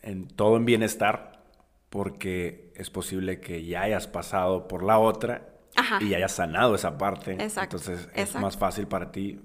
[0.06, 1.42] en todo en bienestar,
[1.90, 5.98] porque es posible que ya hayas pasado por la otra Ajá.
[6.02, 7.32] y hayas sanado esa parte.
[7.32, 8.38] Exacto, Entonces es exacto.
[8.40, 9.40] más fácil para ti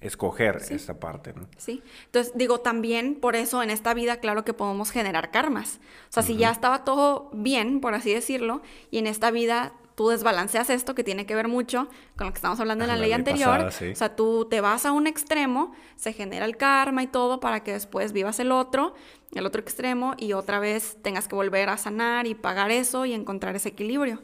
[0.00, 0.74] escoger Sí.
[0.74, 1.48] esta parte, ¿no?
[1.56, 1.82] ¿sí?
[2.06, 5.80] Entonces, digo, también por eso en esta vida, claro que podemos generar karmas.
[6.10, 10.08] O sea, si ya estaba todo bien, por así decirlo, y en esta vida tú
[10.08, 13.00] desbalanceas esto, que tiene que ver mucho con lo que estamos hablando en la, La
[13.00, 13.64] ley, ley anterior.
[13.64, 13.90] pasada, sí.
[13.90, 17.62] O sea, tú te vas a un extremo, se genera el karma y todo para
[17.62, 18.94] que después vivas el otro,
[19.34, 23.12] el otro extremo, y otra vez tengas que volver a sanar y pagar eso y
[23.12, 24.22] encontrar ese equilibrio.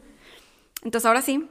[0.83, 1.47] Entonces, ahora sí,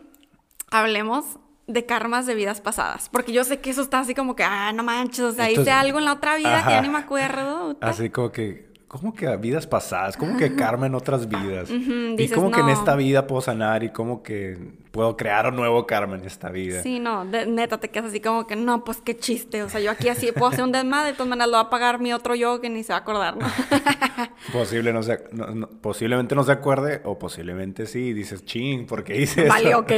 [0.71, 3.09] hablemos de karmas de vidas pasadas.
[3.11, 5.71] Porque yo sé que eso está así como que, ah, no manches, o sea, hice
[5.71, 7.77] algo en la otra vida que ya ni me acuerdo.
[7.81, 10.16] Así como que, ¿cómo que vidas pasadas?
[10.16, 11.70] ¿Cómo que karma en otras vidas?
[11.70, 14.59] y dices, cómo que en esta vida puedo sanar y cómo que
[14.90, 16.83] puedo crear un nuevo karma en esta vida.
[16.83, 19.62] Sí, no, de- neta, te quedas así como que, no, pues qué chiste.
[19.62, 21.70] O sea, yo aquí así puedo hacer un desmadre, de todas maneras lo va a
[21.70, 23.46] pagar mi otro yo que ni se va a acordar, ¿no?
[24.53, 28.87] Posible no se- no- no- posiblemente no se acuerde o posiblemente sí y dices, ching,
[28.87, 29.53] ¿por qué hice eso?
[29.53, 29.92] Vale, ok.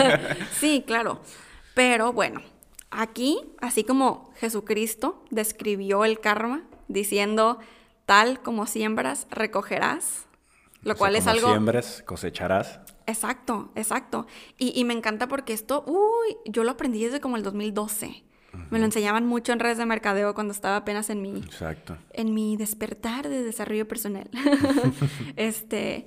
[0.52, 1.20] sí, claro.
[1.74, 2.40] Pero bueno,
[2.90, 7.58] aquí, así como Jesucristo describió el karma diciendo,
[8.08, 10.28] tal como siembras, recogerás,
[10.80, 11.50] lo O sea, cual es algo...
[11.50, 12.80] siembres, cosecharás.
[13.06, 14.26] Exacto, exacto.
[14.56, 18.24] Y, y me encanta porque esto, uy, yo lo aprendí desde como el 2012.
[18.70, 21.98] Me lo enseñaban mucho en redes de mercadeo cuando estaba apenas en mi, Exacto.
[22.14, 24.30] en mi despertar de desarrollo personal.
[25.36, 26.06] este,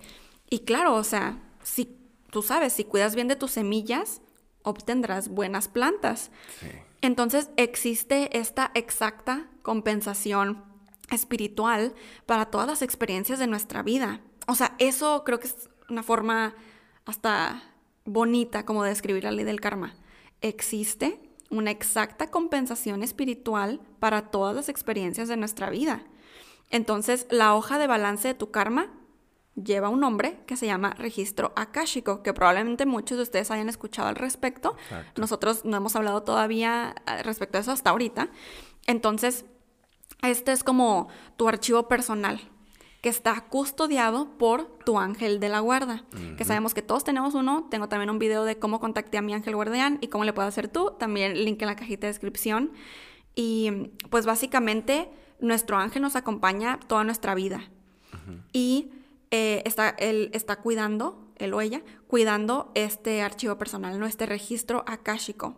[0.50, 2.00] y claro, o sea, si
[2.32, 4.22] tú sabes, si cuidas bien de tus semillas,
[4.64, 6.32] obtendrás buenas plantas.
[6.60, 6.68] Sí.
[7.02, 10.71] Entonces existe esta exacta compensación
[11.12, 11.94] espiritual
[12.26, 14.22] para todas las experiencias de nuestra vida.
[14.48, 16.56] O sea, eso creo que es una forma
[17.06, 17.64] hasta
[18.06, 19.94] bonita como de describir la ley del karma.
[20.42, 21.20] Existe
[21.50, 26.04] una exacta compensación espiritual para todas las experiencias de nuestra vida.
[26.70, 28.88] Entonces, la hoja de balance de tu karma
[29.62, 34.08] lleva un nombre que se llama registro akáshico, que probablemente muchos de ustedes hayan escuchado
[34.08, 34.78] al respecto.
[34.84, 35.22] Exacto.
[35.22, 38.30] Nosotros no hemos hablado todavía eh, respecto a eso hasta ahorita.
[38.88, 39.46] Entonces,
[40.22, 41.08] este es como
[41.38, 42.40] tu archivo personal
[43.02, 46.04] que está custodiado por tu ángel de la guarda,
[46.38, 47.68] que sabemos que todos tenemos uno.
[47.72, 50.48] Tengo también un video de cómo contacté a mi ángel guardián y cómo le puedo
[50.48, 52.72] hacer tú, también link en la cajita de descripción.
[53.34, 57.72] Y pues básicamente nuestro ángel nos acompaña toda nuestra vida.
[58.54, 58.92] Y
[59.32, 64.06] eh, está, él está cuidando, él o ella, cuidando este archivo personal, ¿no?
[64.06, 65.58] este registro akáshico.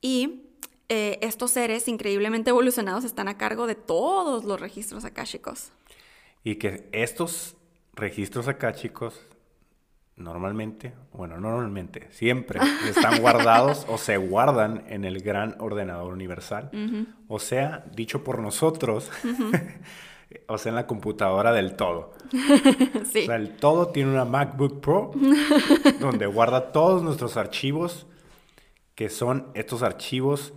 [0.00, 0.43] Y
[0.88, 5.72] eh, estos seres increíblemente evolucionados están a cargo de todos los registros akáshicos.
[6.42, 7.56] Y que estos
[7.94, 9.18] registros acá, chicos,
[10.16, 16.70] normalmente, bueno, no normalmente, siempre están guardados o se guardan en el gran ordenador universal.
[17.28, 19.10] O sea, dicho por nosotros,
[20.48, 22.12] o sea, en la computadora del todo.
[23.10, 23.22] sí.
[23.22, 25.12] O sea, el todo tiene una MacBook Pro
[25.98, 28.06] donde guarda todos nuestros archivos,
[28.94, 30.52] que son estos archivos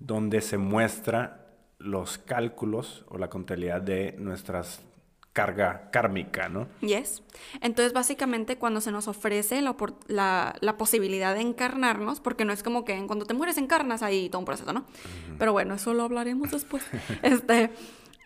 [0.00, 1.46] donde se muestra
[1.78, 4.80] los cálculos o la contabilidad de nuestras
[5.32, 6.66] carga kármica, ¿no?
[6.80, 7.22] Yes.
[7.60, 9.76] Entonces, básicamente, cuando se nos ofrece la,
[10.08, 14.02] la- la posibilidad de encarnarnos, porque no es como que en cuando te mueres encarnas
[14.02, 14.84] ahí todo un proceso, ¿no?
[15.38, 16.82] Pero bueno, eso lo hablaremos después.
[17.22, 17.70] este,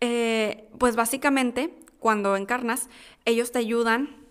[0.00, 2.88] eh, pues básicamente, cuando encarnas,
[3.26, 4.23] ellos te ayudan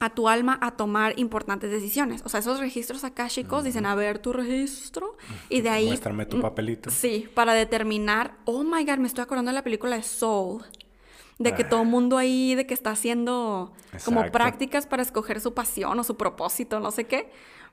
[0.00, 2.22] a tu alma a tomar importantes decisiones.
[2.24, 5.16] O sea, esos registros akáshicos dicen, a ver tu registro,
[5.48, 5.86] y de ahí...
[5.88, 6.90] Muéstrame tu papelito.
[6.90, 10.62] Sí, para determinar, oh my god, me estoy acordando de la película de Soul.
[11.38, 11.68] De que Ah.
[11.68, 13.72] todo el mundo ahí, de que está haciendo
[14.04, 17.30] como prácticas para escoger su pasión o su propósito, no sé qué.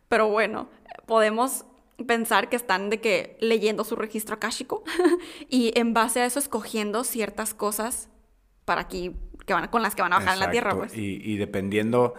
[0.08, 0.70] Pero bueno,
[1.08, 1.66] podemos
[2.06, 4.84] pensar que están de que leyendo su registro akáshico
[5.50, 8.10] y en base a eso escogiendo ciertas cosas
[8.66, 10.94] para aquí, que van, con las que van a bajar en la tierra, Exacto.
[10.94, 10.98] pues.
[10.98, 12.16] Y, y dependiendo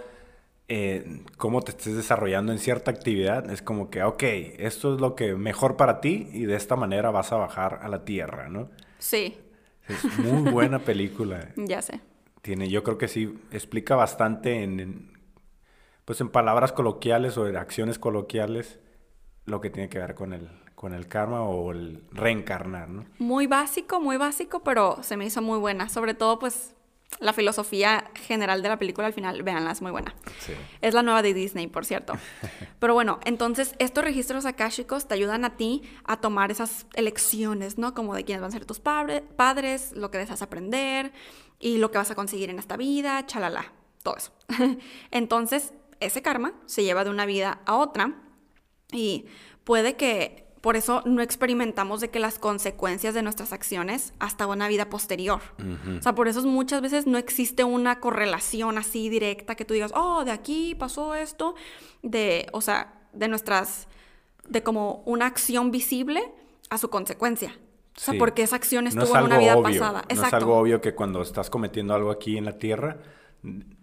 [0.68, 4.22] eh, cómo te estés desarrollando en cierta actividad, es como que, ok,
[4.58, 7.88] esto es lo que mejor para ti y de esta manera vas a bajar a
[7.88, 8.70] la tierra, ¿no?
[8.98, 9.38] Sí,
[9.88, 11.48] Es muy buena película.
[11.56, 12.00] ya sé.
[12.42, 15.18] Tiene, yo creo que sí, explica bastante en, en,
[16.04, 18.78] pues en palabras coloquiales o en acciones coloquiales
[19.46, 23.04] lo que tiene que ver con el, con el karma o el reencarnar, ¿no?
[23.18, 25.88] Muy básico, muy básico, pero se me hizo muy buena.
[25.88, 26.74] Sobre todo, pues,
[27.20, 30.14] la filosofía general de la película al final, véanla, es muy buena.
[30.40, 30.52] Sí.
[30.82, 32.12] Es la nueva de Disney, por cierto.
[32.78, 37.94] Pero bueno, entonces estos registros akáshicos te ayudan a ti a tomar esas elecciones, ¿no?
[37.94, 41.12] Como de quiénes van a ser tus padre- padres, lo que deseas aprender
[41.58, 44.32] y lo que vas a conseguir en esta vida, chalala, todo eso.
[45.10, 48.14] Entonces, ese karma se lleva de una vida a otra
[48.92, 49.24] y
[49.64, 54.66] puede que por eso no experimentamos de que las consecuencias de nuestras acciones hasta una
[54.66, 55.40] vida posterior.
[55.96, 59.92] O sea, por eso muchas veces no existe una correlación así directa que tú digas,
[59.94, 61.54] oh, de aquí pasó esto,
[62.02, 63.86] de, o sea, de nuestras,
[64.48, 66.32] de como una acción visible
[66.68, 67.56] a su consecuencia.
[67.96, 68.18] O sea, Sí.
[68.18, 70.00] porque esa acción No estuvo es en una vida obvio, pasada.
[70.00, 70.26] No Exacto.
[70.26, 72.96] es algo obvio que cuando estás cometiendo algo aquí en la tierra,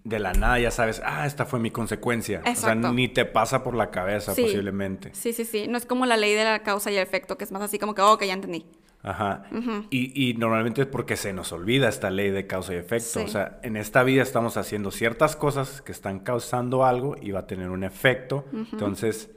[0.04, 2.42] de la nada ya sabes, ah, esta fue mi consecuencia.
[2.46, 4.42] O sea, ni te pasa por la cabeza Sí.
[4.44, 5.12] posiblemente.
[5.14, 5.68] Sí, sí, sí.
[5.68, 7.80] No es como la ley de la causa y el efecto, que es más así
[7.80, 8.66] como que, oh, que ya entendí.
[9.06, 9.44] Ajá.
[9.90, 13.20] y, y normalmente es porque se nos olvida esta ley de causa y efecto.
[13.20, 13.26] Sí.
[13.26, 17.42] O sea, en esta vida estamos haciendo ciertas cosas que están causando algo y va
[17.42, 18.46] a tener un efecto.
[18.72, 19.30] Entonces,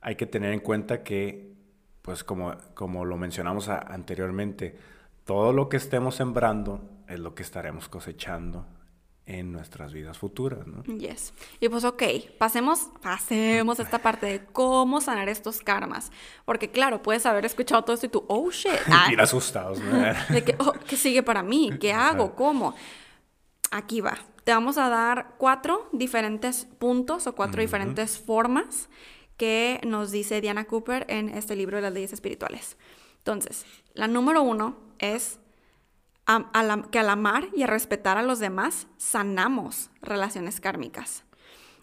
[0.00, 1.52] hay que tener en cuenta que,
[2.02, 4.76] pues como, como lo mencionamos a- anteriormente,
[5.24, 8.66] todo lo que estemos sembrando es lo que estaremos cosechando
[9.26, 10.82] en nuestras vidas futuras, ¿no?
[10.84, 11.32] Yes.
[11.60, 12.02] Y pues ok,
[12.38, 16.10] pasemos, pasemos a esta parte de cómo sanar estos karmas.
[16.44, 18.72] Porque claro, puedes haber escuchado todo esto y tú, oh shit.
[18.88, 19.98] ah, Ir asustados, ¿no?
[20.28, 21.70] de que, oh, ¿qué sigue para mí?
[21.80, 22.34] ¿Qué hago?
[22.34, 22.74] ¿Cómo?
[23.70, 24.18] Aquí va.
[24.44, 28.88] Te vamos a dar cuatro diferentes puntos o cuatro diferentes formas
[29.36, 32.76] que nos dice Diana Cooper en este libro de las leyes espirituales.
[33.18, 35.38] Entonces, la número uno es
[36.90, 41.24] que al amar y a respetar a los demás sanamos relaciones kármicas.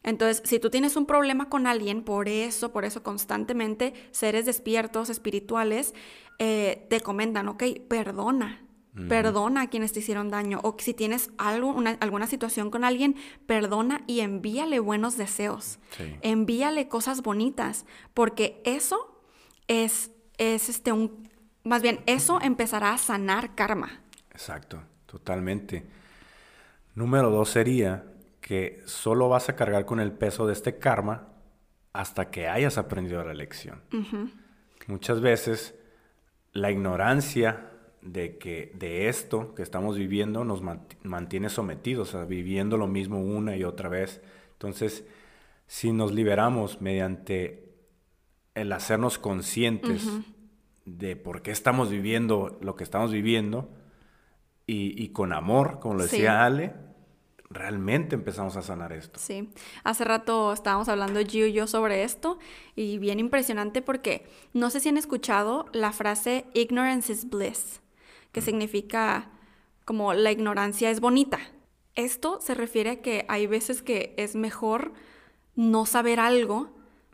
[0.01, 5.09] Entonces, si tú tienes un problema con alguien, por eso, por eso constantemente seres despiertos,
[5.09, 5.93] espirituales,
[6.39, 8.61] eh, te comentan, ok, perdona,
[9.07, 10.59] Perdona a quienes te hicieron daño.
[10.63, 15.79] O si tienes algo, alguna situación con alguien, perdona y envíale buenos deseos.
[16.21, 17.85] Envíale cosas bonitas.
[18.13, 19.21] Porque eso
[19.67, 21.29] es, es este un.
[21.63, 24.01] Más bien, eso empezará a sanar karma.
[24.39, 25.83] Exacto, totalmente.
[26.95, 28.05] Número dos sería
[28.39, 31.27] que solo vas a cargar con el peso de este karma
[31.91, 33.81] hasta que hayas aprendido la lección.
[34.87, 35.75] Muchas veces
[36.53, 37.69] la ignorancia
[38.01, 40.61] de que de esto que estamos viviendo nos
[41.03, 44.21] mantiene sometidos a viviendo lo mismo una y otra vez.
[44.53, 45.05] Entonces,
[45.67, 47.73] si nos liberamos mediante
[48.55, 50.07] el hacernos conscientes
[50.85, 53.69] de por qué estamos viviendo lo que estamos viviendo
[54.71, 56.73] y, con amor, como lo decía Ale,
[57.49, 59.19] realmente empezamos a sanar esto.
[59.19, 59.49] Sí,
[59.83, 62.37] hace rato estábamos hablando Gio y yo sobre esto
[62.75, 67.81] y bien impresionante porque no sé si han escuchado la frase ignorance is bliss,
[68.31, 69.31] que significa
[69.85, 71.39] como la ignorancia es bonita.
[71.95, 74.93] Esto se refiere a que hay veces que es mejor
[75.55, 76.69] no saber algo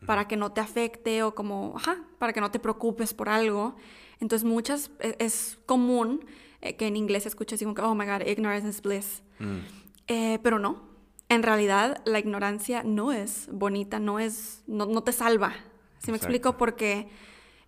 [0.06, 3.76] para que no te afecte o como, ajá, para que no te preocupes por algo.
[4.20, 6.26] Entonces muchas, e, es, común
[6.66, 9.22] eh, que en inglés se escuche así como que, oh my god, ignorance is bliss.
[9.38, 9.60] Mm.
[10.08, 10.82] Eh, pero no,
[11.30, 15.54] en realidad la ignorancia no es bonita, no es, no, te salva.
[16.00, 16.58] ¿Sí me explico?
[16.58, 17.08] Porque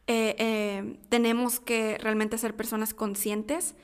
[0.08, 3.76] eh, tenemos que realmente ser personas conscientes,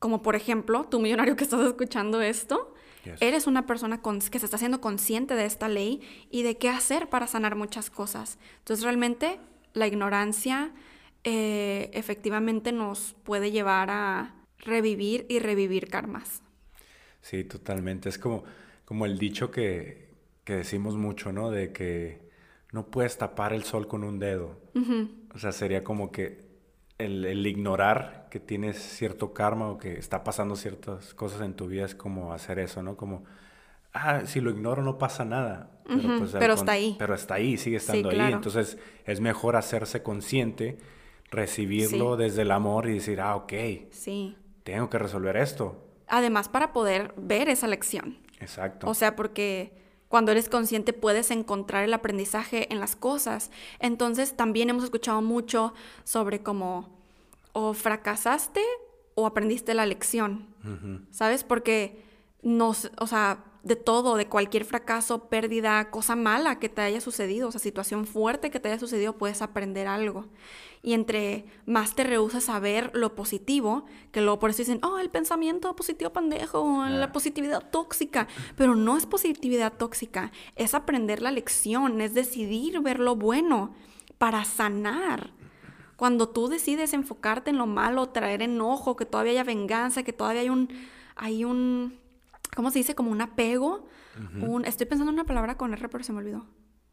[0.00, 2.74] como por ejemplo, tú millonario que estás escuchando esto,
[3.20, 7.08] eres una persona que se está haciendo consciente de esta ley y de qué hacer
[7.08, 8.36] para sanar muchas cosas.
[8.58, 9.38] Entonces realmente
[9.74, 10.72] la ignorancia
[11.22, 16.42] efectivamente nos puede llevar a revivir y revivir karmas.
[17.20, 18.08] Sí, totalmente.
[18.08, 18.44] Es como,
[18.84, 20.06] como el dicho que,
[20.44, 21.50] decimos mucho, ¿no?
[21.50, 22.20] De que
[22.72, 24.60] no puedes tapar el sol con un dedo.
[25.34, 26.46] O sea, sería como que
[26.98, 31.84] el, ignorar que tienes cierto karma o que está pasando ciertas cosas en tu vida
[31.84, 32.96] es como hacer eso, ¿no?
[32.96, 33.24] Como,
[33.92, 35.70] ah, si lo ignoro no pasa nada.
[35.86, 36.96] Pero, pues, está ahí.
[36.98, 38.32] Pero está ahí, sigue estando ahí.
[38.32, 40.78] Entonces es mejor hacerse consciente,
[41.30, 43.52] recibirlo desde el amor y decir, ah, ok.
[43.90, 44.36] Sí.
[44.66, 48.18] Tengo que resolver esto además para poder ver esa lección.
[48.40, 48.88] Exacto.
[48.88, 49.72] O sea, porque
[50.08, 53.50] cuando eres consciente puedes encontrar el aprendizaje en las cosas.
[53.80, 55.74] Entonces también hemos escuchado mucho
[56.04, 56.96] sobre cómo
[57.52, 58.60] o fracasaste
[59.14, 60.46] o aprendiste la lección,
[61.10, 61.42] ¿sabes?
[61.42, 62.04] Porque
[62.42, 67.48] nos, o sea, de todo, de cualquier fracaso, pérdida, cosa mala que te haya sucedido,
[67.48, 70.26] o sea, situación fuerte que te haya sucedido, puedes aprender algo.
[70.82, 74.98] Y entre más te rehusas a ver lo positivo, que luego por eso dicen, oh,
[74.98, 78.28] el pensamiento positivo pendejo, la positividad tóxica.
[78.56, 83.74] Pero no es positividad tóxica, es aprender la lección, es decidir ver lo bueno
[84.16, 85.32] para sanar.
[85.96, 90.42] Cuando tú decides enfocarte en lo malo, traer enojo, que todavía haya venganza, que todavía
[90.42, 90.68] hay un,
[91.16, 92.05] hay un
[92.56, 92.96] ¿cómo se dice?
[92.96, 93.86] Como un apego.
[94.40, 96.46] un, estoy pensando en una palabra con R, pero se me olvidó.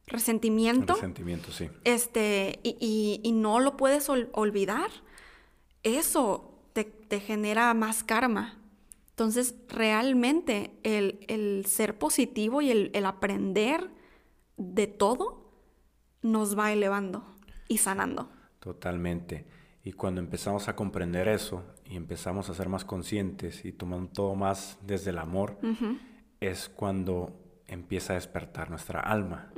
[0.06, 0.94] Resentimiento.
[0.94, 1.70] Resentimiento, sí.
[1.86, 4.92] Este, y, no lo puedes olvidar.
[5.82, 8.60] Eso te, genera más karma.
[9.12, 13.90] Entonces, realmente el, ser positivo y el, el, aprender
[14.58, 15.50] de todo
[16.22, 17.26] nos va elevando
[17.68, 18.30] y sanando.
[18.60, 19.46] Totalmente.
[19.84, 24.36] Y cuando empezamos a comprender eso y empezamos a ser más conscientes y tomando todo
[24.36, 25.58] más desde el amor,
[26.40, 29.52] es cuando empieza a despertar nuestra alma,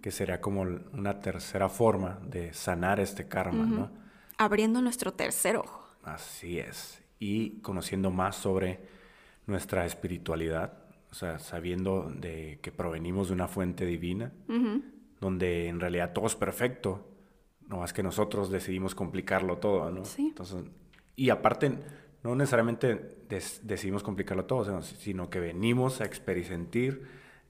[0.00, 3.90] que sería como una tercera forma de sanar este karma, ¿no?
[4.38, 5.88] Abriendo nuestro tercer ojo.
[6.04, 7.02] Así es.
[7.18, 8.80] Y conociendo más sobre
[9.46, 14.32] nuestra espiritualidad, o sea, sabiendo de que provenimos de una fuente divina,
[15.20, 17.08] donde en realidad todo es perfecto,
[17.68, 20.04] no más que nosotros decidimos complicarlo todo, ¿no?
[20.04, 20.28] Sí.
[20.28, 20.64] Entonces,
[21.16, 21.78] y aparte,
[22.22, 23.18] no necesariamente
[23.62, 26.98] decidimos complicarlo todo, sino que venimos a experimentar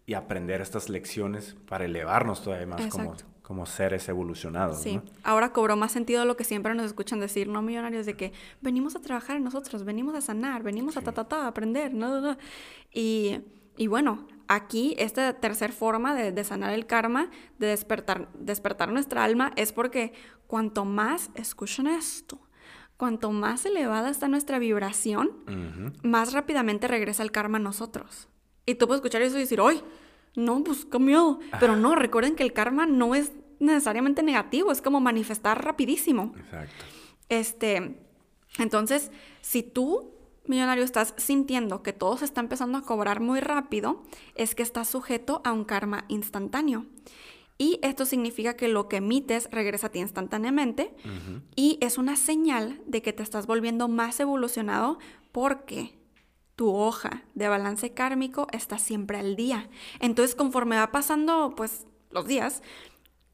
[0.07, 4.83] y aprender estas lecciones para elevarnos todavía más como, como seres evolucionados.
[4.83, 8.33] Sí, ahora cobró más sentido lo que siempre nos escuchan decir, no millonarios, de que
[8.61, 11.94] venimos a trabajar en nosotros, venimos a sanar, venimos a ta, ta, ta, a aprender,
[11.94, 12.20] ¿no?
[12.20, 12.37] no,
[12.92, 13.40] Y,
[13.77, 19.52] y bueno, aquí esta tercera forma de, sanar el karma, de despertar, despertar nuestra alma,
[19.57, 20.12] es porque
[20.46, 22.38] cuanto más, escuchen esto,
[22.96, 25.33] cuanto más elevada está nuestra vibración,
[26.02, 28.29] más rápidamente regresa el karma a nosotros.
[28.66, 29.83] Y tú puedes escuchar eso y decir, ¡ay!
[30.37, 31.38] No, pues qué miedo.
[31.60, 36.35] Pero no, recuerden que el karma no es necesariamente negativo, es como manifestar rapidísimo.
[36.37, 36.85] Exacto.
[37.29, 37.98] Este,
[38.58, 39.10] entonces,
[39.40, 40.13] si tú
[40.46, 44.02] millonario estás sintiendo que todo se está empezando a cobrar muy rápido,
[44.34, 46.86] es que estás sujeto a un karma instantáneo.
[47.56, 50.92] Y esto significa que lo que emites regresa a ti instantáneamente
[51.54, 54.98] y es una señal de que te estás volviendo más evolucionado
[55.30, 55.96] porque
[56.56, 59.68] tu hoja de balance kármico está siempre al día.
[60.00, 62.62] Entonces, conforme va pasando, pues, los días,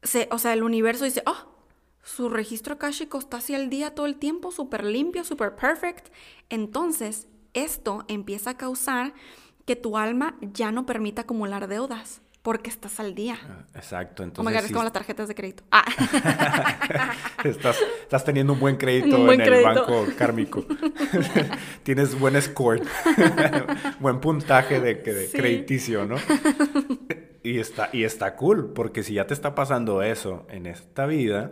[0.03, 1.50] se, o sea, el universo dice, oh,
[2.03, 6.09] su registro akáshico está así al día todo el tiempo, súper limpio, súper perfect.
[6.49, 9.13] Entonces, esto empieza a causar
[9.65, 13.37] que tu alma ya no permita acumular deudas porque estás al día.
[13.47, 14.23] Ah, exacto.
[14.23, 15.63] Entonces, oh my es como las tarjetas de crédito.
[15.71, 15.85] Ah.
[17.43, 20.65] estás, estás, teniendo un buen crédito en el banco kármico.
[21.83, 22.81] Tienes buen score,
[23.99, 26.15] buen puntaje de, crediticio, ¿no?
[27.43, 31.51] y, está, y está cool, porque si ya te está pasando eso en esta vida,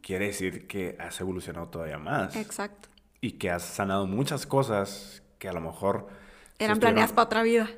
[0.00, 2.34] quiere decir que has evolucionado todavía más.
[2.34, 2.88] Exacto.
[3.20, 6.08] Y que has sanado muchas cosas que a lo mejor...
[6.58, 7.68] Eran planeadas para otra vida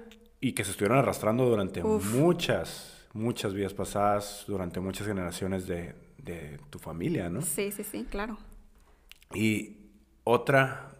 [0.41, 6.59] y que se estuvieron arrastrando durante muchas, muchas vidas pasadas, durante muchas generaciones de, de,
[6.70, 7.43] tu familia, ¿no?
[7.43, 8.39] Sí, sí, sí, claro.
[9.34, 9.76] Y
[10.24, 10.91] otra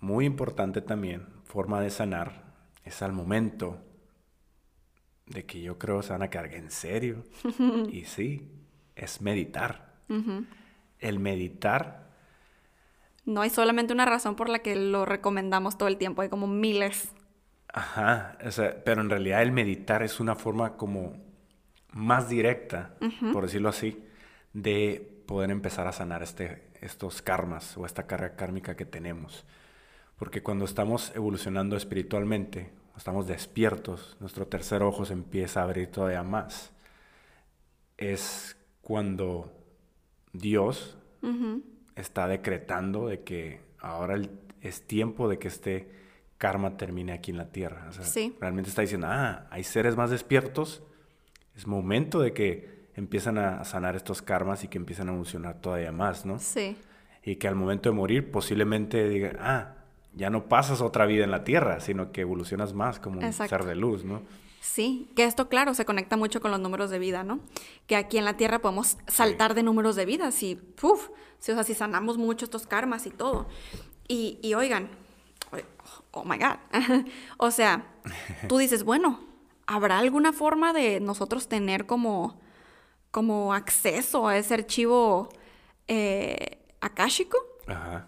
[0.00, 3.78] muy importante también, forma de sanar, es al momento
[5.26, 7.24] de que yo creo se van a cargar en serio.
[7.92, 8.50] y sí,
[8.96, 9.90] es meditar.
[10.98, 12.10] El meditar
[13.24, 16.46] no hay solamente una razón por la que lo recomendamos todo el tiempo, hay como
[16.46, 17.12] miles.
[17.72, 21.16] Ajá, o sea, pero en realidad el meditar es una forma como
[21.92, 22.94] más directa,
[23.32, 24.02] por decirlo así,
[24.52, 29.44] de poder empezar a sanar este, estos karmas o esta carga kármica que tenemos.
[30.18, 36.22] Porque cuando estamos evolucionando espiritualmente, estamos despiertos, nuestro tercer ojo se empieza a abrir todavía
[36.22, 36.72] más.
[37.96, 39.52] Es cuando
[40.32, 40.96] Dios
[41.96, 44.20] está decretando de que ahora
[44.60, 45.99] es tiempo de que esté
[46.40, 47.86] karma termine aquí en la tierra.
[47.90, 50.82] O sea, realmente está diciendo, ah, hay seres más despiertos,
[51.54, 55.92] es momento de que empiezan a sanar estos karmas y que empiezan a evolucionar todavía
[55.92, 56.38] más, ¿no?
[56.38, 56.78] Sí.
[57.22, 59.74] Y que al momento de morir posiblemente digan, ah,
[60.14, 63.64] ya no pasas otra vida en la tierra, sino que evolucionas más como un ser
[63.64, 64.22] de luz, ¿no?
[64.62, 67.40] Sí, que esto, claro, se conecta mucho con los números de vida, ¿no?
[67.86, 71.54] Que aquí en la Tierra podemos saltar de números de vida, si, uf, si, o
[71.54, 73.46] sea, si sanamos mucho estos karmas y todo.
[74.06, 74.90] Y, y oigan,
[76.12, 76.56] oh my God.
[77.38, 77.84] o sea,
[78.48, 79.20] tú dices, bueno,
[79.66, 82.40] ¿habrá alguna forma de nosotros tener como,
[83.10, 85.28] como acceso a ese archivo
[85.88, 87.38] eh, akáshico?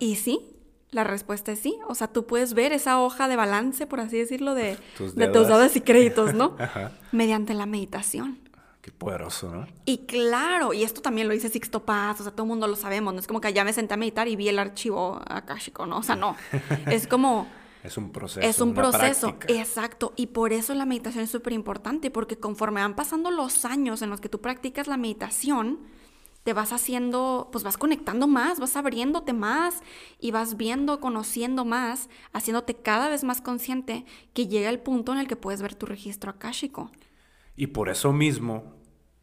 [0.01, 0.57] Y sí,
[0.91, 1.79] la respuesta es sí.
[1.89, 5.29] O sea, tú puedes ver esa hoja de balance, por así decirlo, de tus, de
[5.29, 6.57] tus y créditos, ¿no?
[7.13, 8.42] Mediante la meditación.
[8.83, 9.67] Qué poderoso, ¿no?
[9.87, 12.77] Y claro, y esto también lo dice Sixto Paz, o sea, todo el mundo lo
[12.77, 15.87] sabemos, no es como que ya me senté a meditar y vi el archivo akáshico,
[15.87, 15.99] ¿no?
[15.99, 16.37] O sea, no.
[16.91, 17.47] es como
[17.83, 18.47] es un proceso.
[18.47, 20.13] Es un proceso, exacto.
[20.17, 24.11] Y por eso la meditación es súper importante, porque conforme van pasando los años en
[24.11, 25.81] los que tú practicas la meditación,
[26.45, 29.81] te vas haciendo, pues vas conectando más, vas abriéndote más
[30.21, 35.19] y vas viendo, conociendo más, haciéndote cada vez más consciente que llega el punto en
[35.19, 36.91] el que puedes ver tu registro akáshico.
[37.57, 38.75] Y por eso mismo,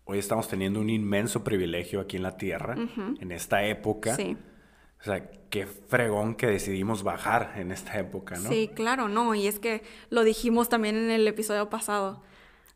[0.05, 2.75] hoy estamos teniendo un inmenso privilegio aquí en la Tierra,
[3.19, 4.15] en esta época.
[4.15, 4.38] Sí
[5.01, 8.49] o sea, qué fregón que decidimos bajar en esta época, ¿no?
[8.49, 9.34] Sí, claro, no.
[9.34, 12.21] Y es que lo dijimos también en el episodio pasado,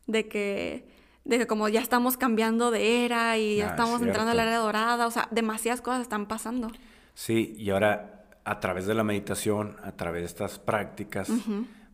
[0.06, 0.88] de que,
[1.24, 4.44] de que como ya estamos cambiando de era y ya ah, estamos entrando a la
[4.44, 6.70] era dorada, o sea, demasiadas cosas están pasando.
[7.12, 11.30] Sí, y ahora a través de la meditación, a través de estas prácticas,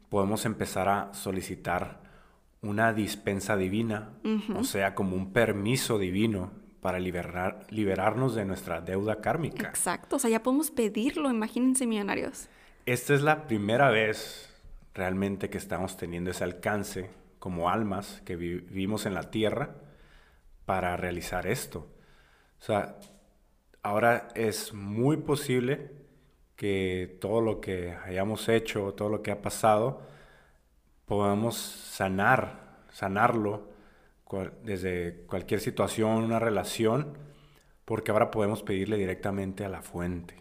[0.08, 2.00] podemos empezar a solicitar
[2.62, 4.10] una dispensa divina,
[4.54, 9.68] o sea, como un permiso divino para liberar, liberarnos de nuestra deuda kármica.
[9.68, 12.48] Exacto, o sea, ya podemos pedirlo, imagínense millonarios.
[12.86, 14.54] Esta es la primera vez
[14.94, 19.76] realmente que estamos teniendo ese alcance como almas que vivimos en la tierra
[20.66, 21.88] para realizar esto.
[22.60, 22.96] O sea,
[23.82, 25.92] ahora es muy posible
[26.56, 30.02] que todo lo que hayamos hecho, todo lo que ha pasado,
[31.10, 33.66] podamos sanar, sanarlo
[34.62, 37.18] desde cualquier situación, una relación,
[37.84, 40.36] porque ahora podemos pedirle directamente a la fuente.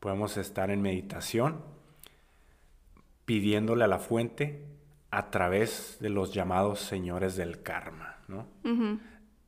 [0.00, 1.62] Podemos estar en meditación
[3.24, 4.66] pidiéndole a la fuente
[5.10, 8.46] a través de los llamados señores del karma, ¿no?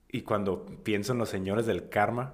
[0.09, 2.32] Y cuando pienso en los señores del karma,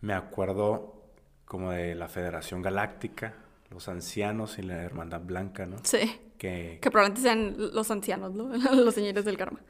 [0.00, 1.04] me acuerdo
[1.44, 3.36] como de la Federación Galáctica,
[3.70, 5.76] los ancianos y la Hermandad Blanca, ¿no?
[5.84, 6.20] Sí.
[6.40, 8.48] Que, que probablemente sean los ancianos, ¿no?
[8.74, 9.60] los señores del karma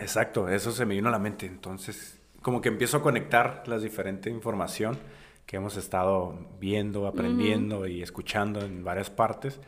[0.00, 1.46] exacto, eso se me vino a la mente.
[1.46, 4.98] Entonces, como que empiezo a conectar la diferente información
[5.46, 9.60] que hemos estado viendo, aprendiendo y escuchando en varias partes.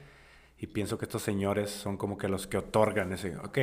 [0.58, 3.58] Y pienso que estos señores son como que los que otorgan ese, ok,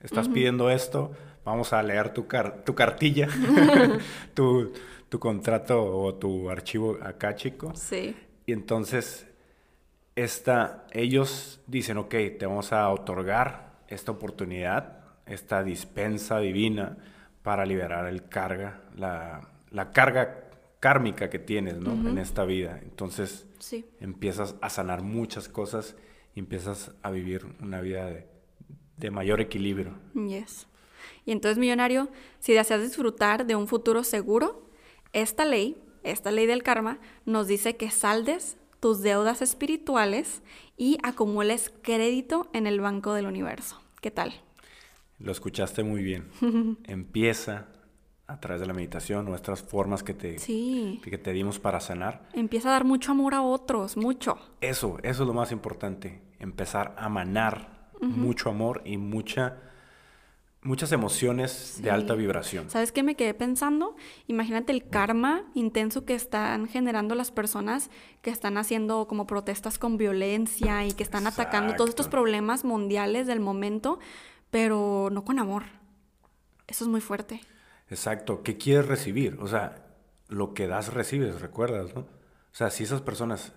[0.00, 1.12] estás pidiendo esto,
[1.44, 2.26] vamos a leer tu,
[2.64, 3.28] tu cartilla,
[4.34, 4.72] tu,
[5.08, 7.72] tu contrato o tu archivo acá, chico.
[7.76, 8.16] Sí.
[8.46, 9.28] Y entonces,
[10.16, 16.96] esta, ellos dicen, ok, te vamos a otorgar esta oportunidad, esta dispensa divina
[17.42, 20.48] para liberar el carga, la, la carga
[20.80, 21.92] kármica que tienes, ¿no?
[22.08, 22.78] En esta vida.
[22.82, 23.86] Entonces, sí.
[24.00, 25.96] empiezas a sanar muchas cosas
[26.34, 28.26] y empiezas a vivir una vida de,
[28.98, 29.94] de mayor equilibrio.
[30.14, 30.66] Yes.
[31.24, 32.08] Y entonces, millonario,
[32.38, 34.68] si deseas disfrutar de un futuro seguro,
[35.12, 40.42] esta ley, esta ley del karma, nos dice que saldes tus deudas espirituales
[40.76, 43.80] y acumules crédito en el banco del universo.
[44.02, 44.34] ¿Qué tal?
[45.18, 46.28] Lo escuchaste muy bien.
[46.84, 47.68] Empieza
[48.26, 52.28] a través de la meditación, nuestras formas que te, que te dimos para sanar.
[52.34, 54.36] Empieza a dar mucho amor a otros, mucho.
[54.60, 56.20] Eso, eso es lo más importante.
[56.38, 59.62] Empezar a manar mucho amor y mucha
[60.64, 62.70] muchas emociones de alta vibración.
[62.70, 63.94] ¿Sabes qué me quedé pensando?
[64.26, 67.90] Imagínate el karma intenso que están generando las personas
[68.22, 73.26] que están haciendo como protestas con violencia y que están atacando todos estos problemas mundiales
[73.26, 74.00] del momento,
[74.50, 75.64] pero no con amor.
[76.66, 77.42] Eso es muy fuerte.
[77.90, 78.42] Exacto.
[78.42, 79.36] ¿Qué quieres recibir?
[79.40, 79.84] O sea,
[80.28, 82.00] lo que das recibes, recuerdas, ¿no?
[82.00, 83.52] O sea, si esas personas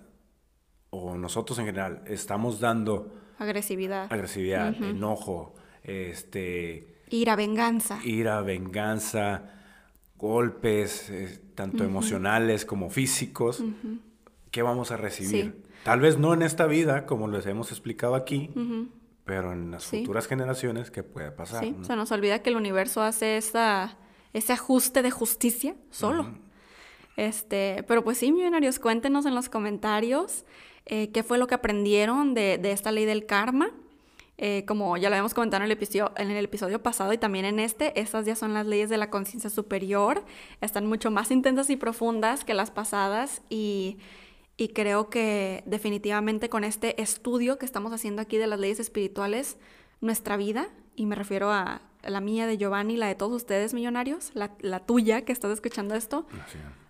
[0.90, 8.00] o nosotros en general estamos dando agresividad, agresividad, enojo, este Ira, venganza.
[8.04, 9.50] Ira, venganza,
[10.18, 13.64] golpes, eh, tanto emocionales como físicos.
[14.52, 15.64] ¿Qué vamos a recibir?
[15.84, 18.52] Tal vez no en esta vida, como les hemos explicado aquí,
[19.24, 21.64] pero en las futuras generaciones, ¿qué puede pasar?
[21.64, 23.98] Sí, se nos olvida que el universo hace esa,
[24.34, 26.28] ese ajuste de justicia solo.
[27.16, 30.46] Este, pero pues sí, millonarios, cuéntenos en los comentarios
[30.86, 33.72] eh, qué fue lo que aprendieron de, de esta ley del karma.
[34.40, 37.44] Eh, como ya lo habíamos comentado en el, episodio, en el episodio pasado y también
[37.46, 40.24] en este, estas ya son las leyes de la conciencia superior,
[40.62, 43.98] están mucho más intensas y profundas que las pasadas y,
[44.56, 49.58] y creo que definitivamente con este estudio que estamos haciendo aquí de las leyes espirituales,
[50.02, 54.30] nuestra vida, y me refiero a la mía de Giovanni, la de todos ustedes millonarios,
[54.36, 56.28] la, la tuya que estás escuchando esto,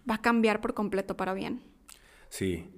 [0.09, 1.63] va a cambiar por completo para bien.
[2.27, 2.69] Sí,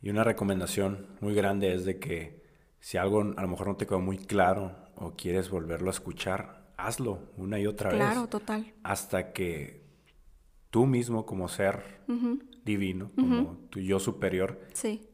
[0.00, 2.43] y una recomendación muy grande es de que
[2.84, 6.66] si algo a lo mejor no te quedó muy claro o quieres volverlo a escuchar,
[6.76, 7.98] hazlo una y otra vez.
[7.98, 8.74] Claro, total.
[8.82, 9.86] Hasta que
[10.68, 12.02] tú mismo como ser
[12.62, 15.08] divino, como tu yo superior, sí.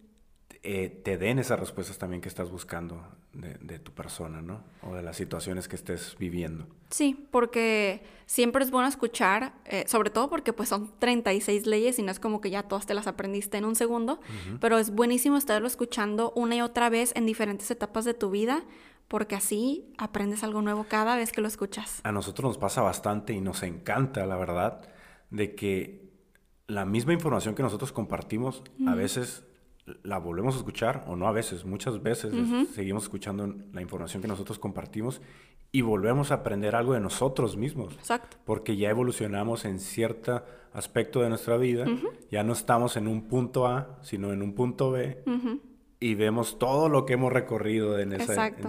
[0.65, 4.63] eh, te den esas respuestas también que estás buscando de, tu persona, ¿no?
[4.83, 6.67] O de las situaciones que estés viviendo.
[6.91, 12.03] Sí, porque siempre es bueno escuchar, eh, sobre todo porque pues son 36 leyes y
[12.03, 14.21] no es como que ya todas te las aprendiste en un segundo,
[14.61, 18.65] pero es buenísimo estarlo escuchando una y otra vez en diferentes etapas de tu vida,
[19.07, 22.01] porque así aprendes algo nuevo cada vez que lo escuchas.
[22.05, 24.89] A nosotros nos pasa bastante y nos encanta, la verdad,
[25.31, 26.11] de que
[26.67, 29.45] la misma información que nosotros compartimos a veces
[30.03, 32.33] la volvemos a escuchar, o no a veces, muchas veces
[32.75, 35.21] seguimos escuchando la información que nosotros compartimos
[35.73, 37.95] y volvemos a aprender algo de nosotros mismos.
[37.95, 38.37] Exacto.
[38.45, 41.87] Porque ya evolucionamos en cierto aspecto de nuestra vida,
[42.31, 45.23] ya no estamos en un punto A, sino en un punto B.
[46.01, 48.21] Y vemos todo lo que hemos recorrido en, en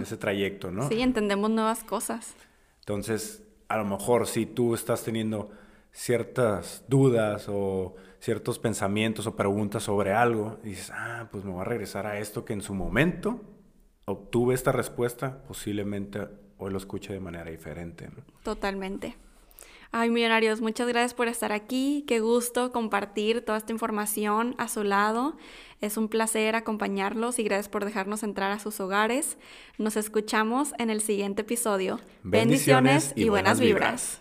[0.02, 0.90] ese trayecto, ¿no?
[0.90, 2.36] Sí, entendemos nuevas cosas.
[2.80, 5.50] Entonces, a lo mejor si tú estás teniendo
[5.92, 11.62] ciertas dudas o ciertos pensamientos o preguntas sobre algo, y dices, ah, pues me voy
[11.62, 13.42] a regresar a esto que en su momento
[14.06, 18.10] obtuve esta respuesta, posiblemente hoy lo escuche de manera diferente.
[18.44, 19.18] Totalmente.
[19.94, 22.06] Ay, millonarios, muchas gracias por estar aquí.
[22.08, 25.36] Qué gusto compartir toda esta información a su lado.
[25.82, 29.38] Es un placer acompañarlos y gracias por dejarnos entrar a sus hogares.
[29.78, 32.00] Nos escuchamos en el siguiente episodio.
[32.24, 34.21] Bendiciones, y, buenas, vibras.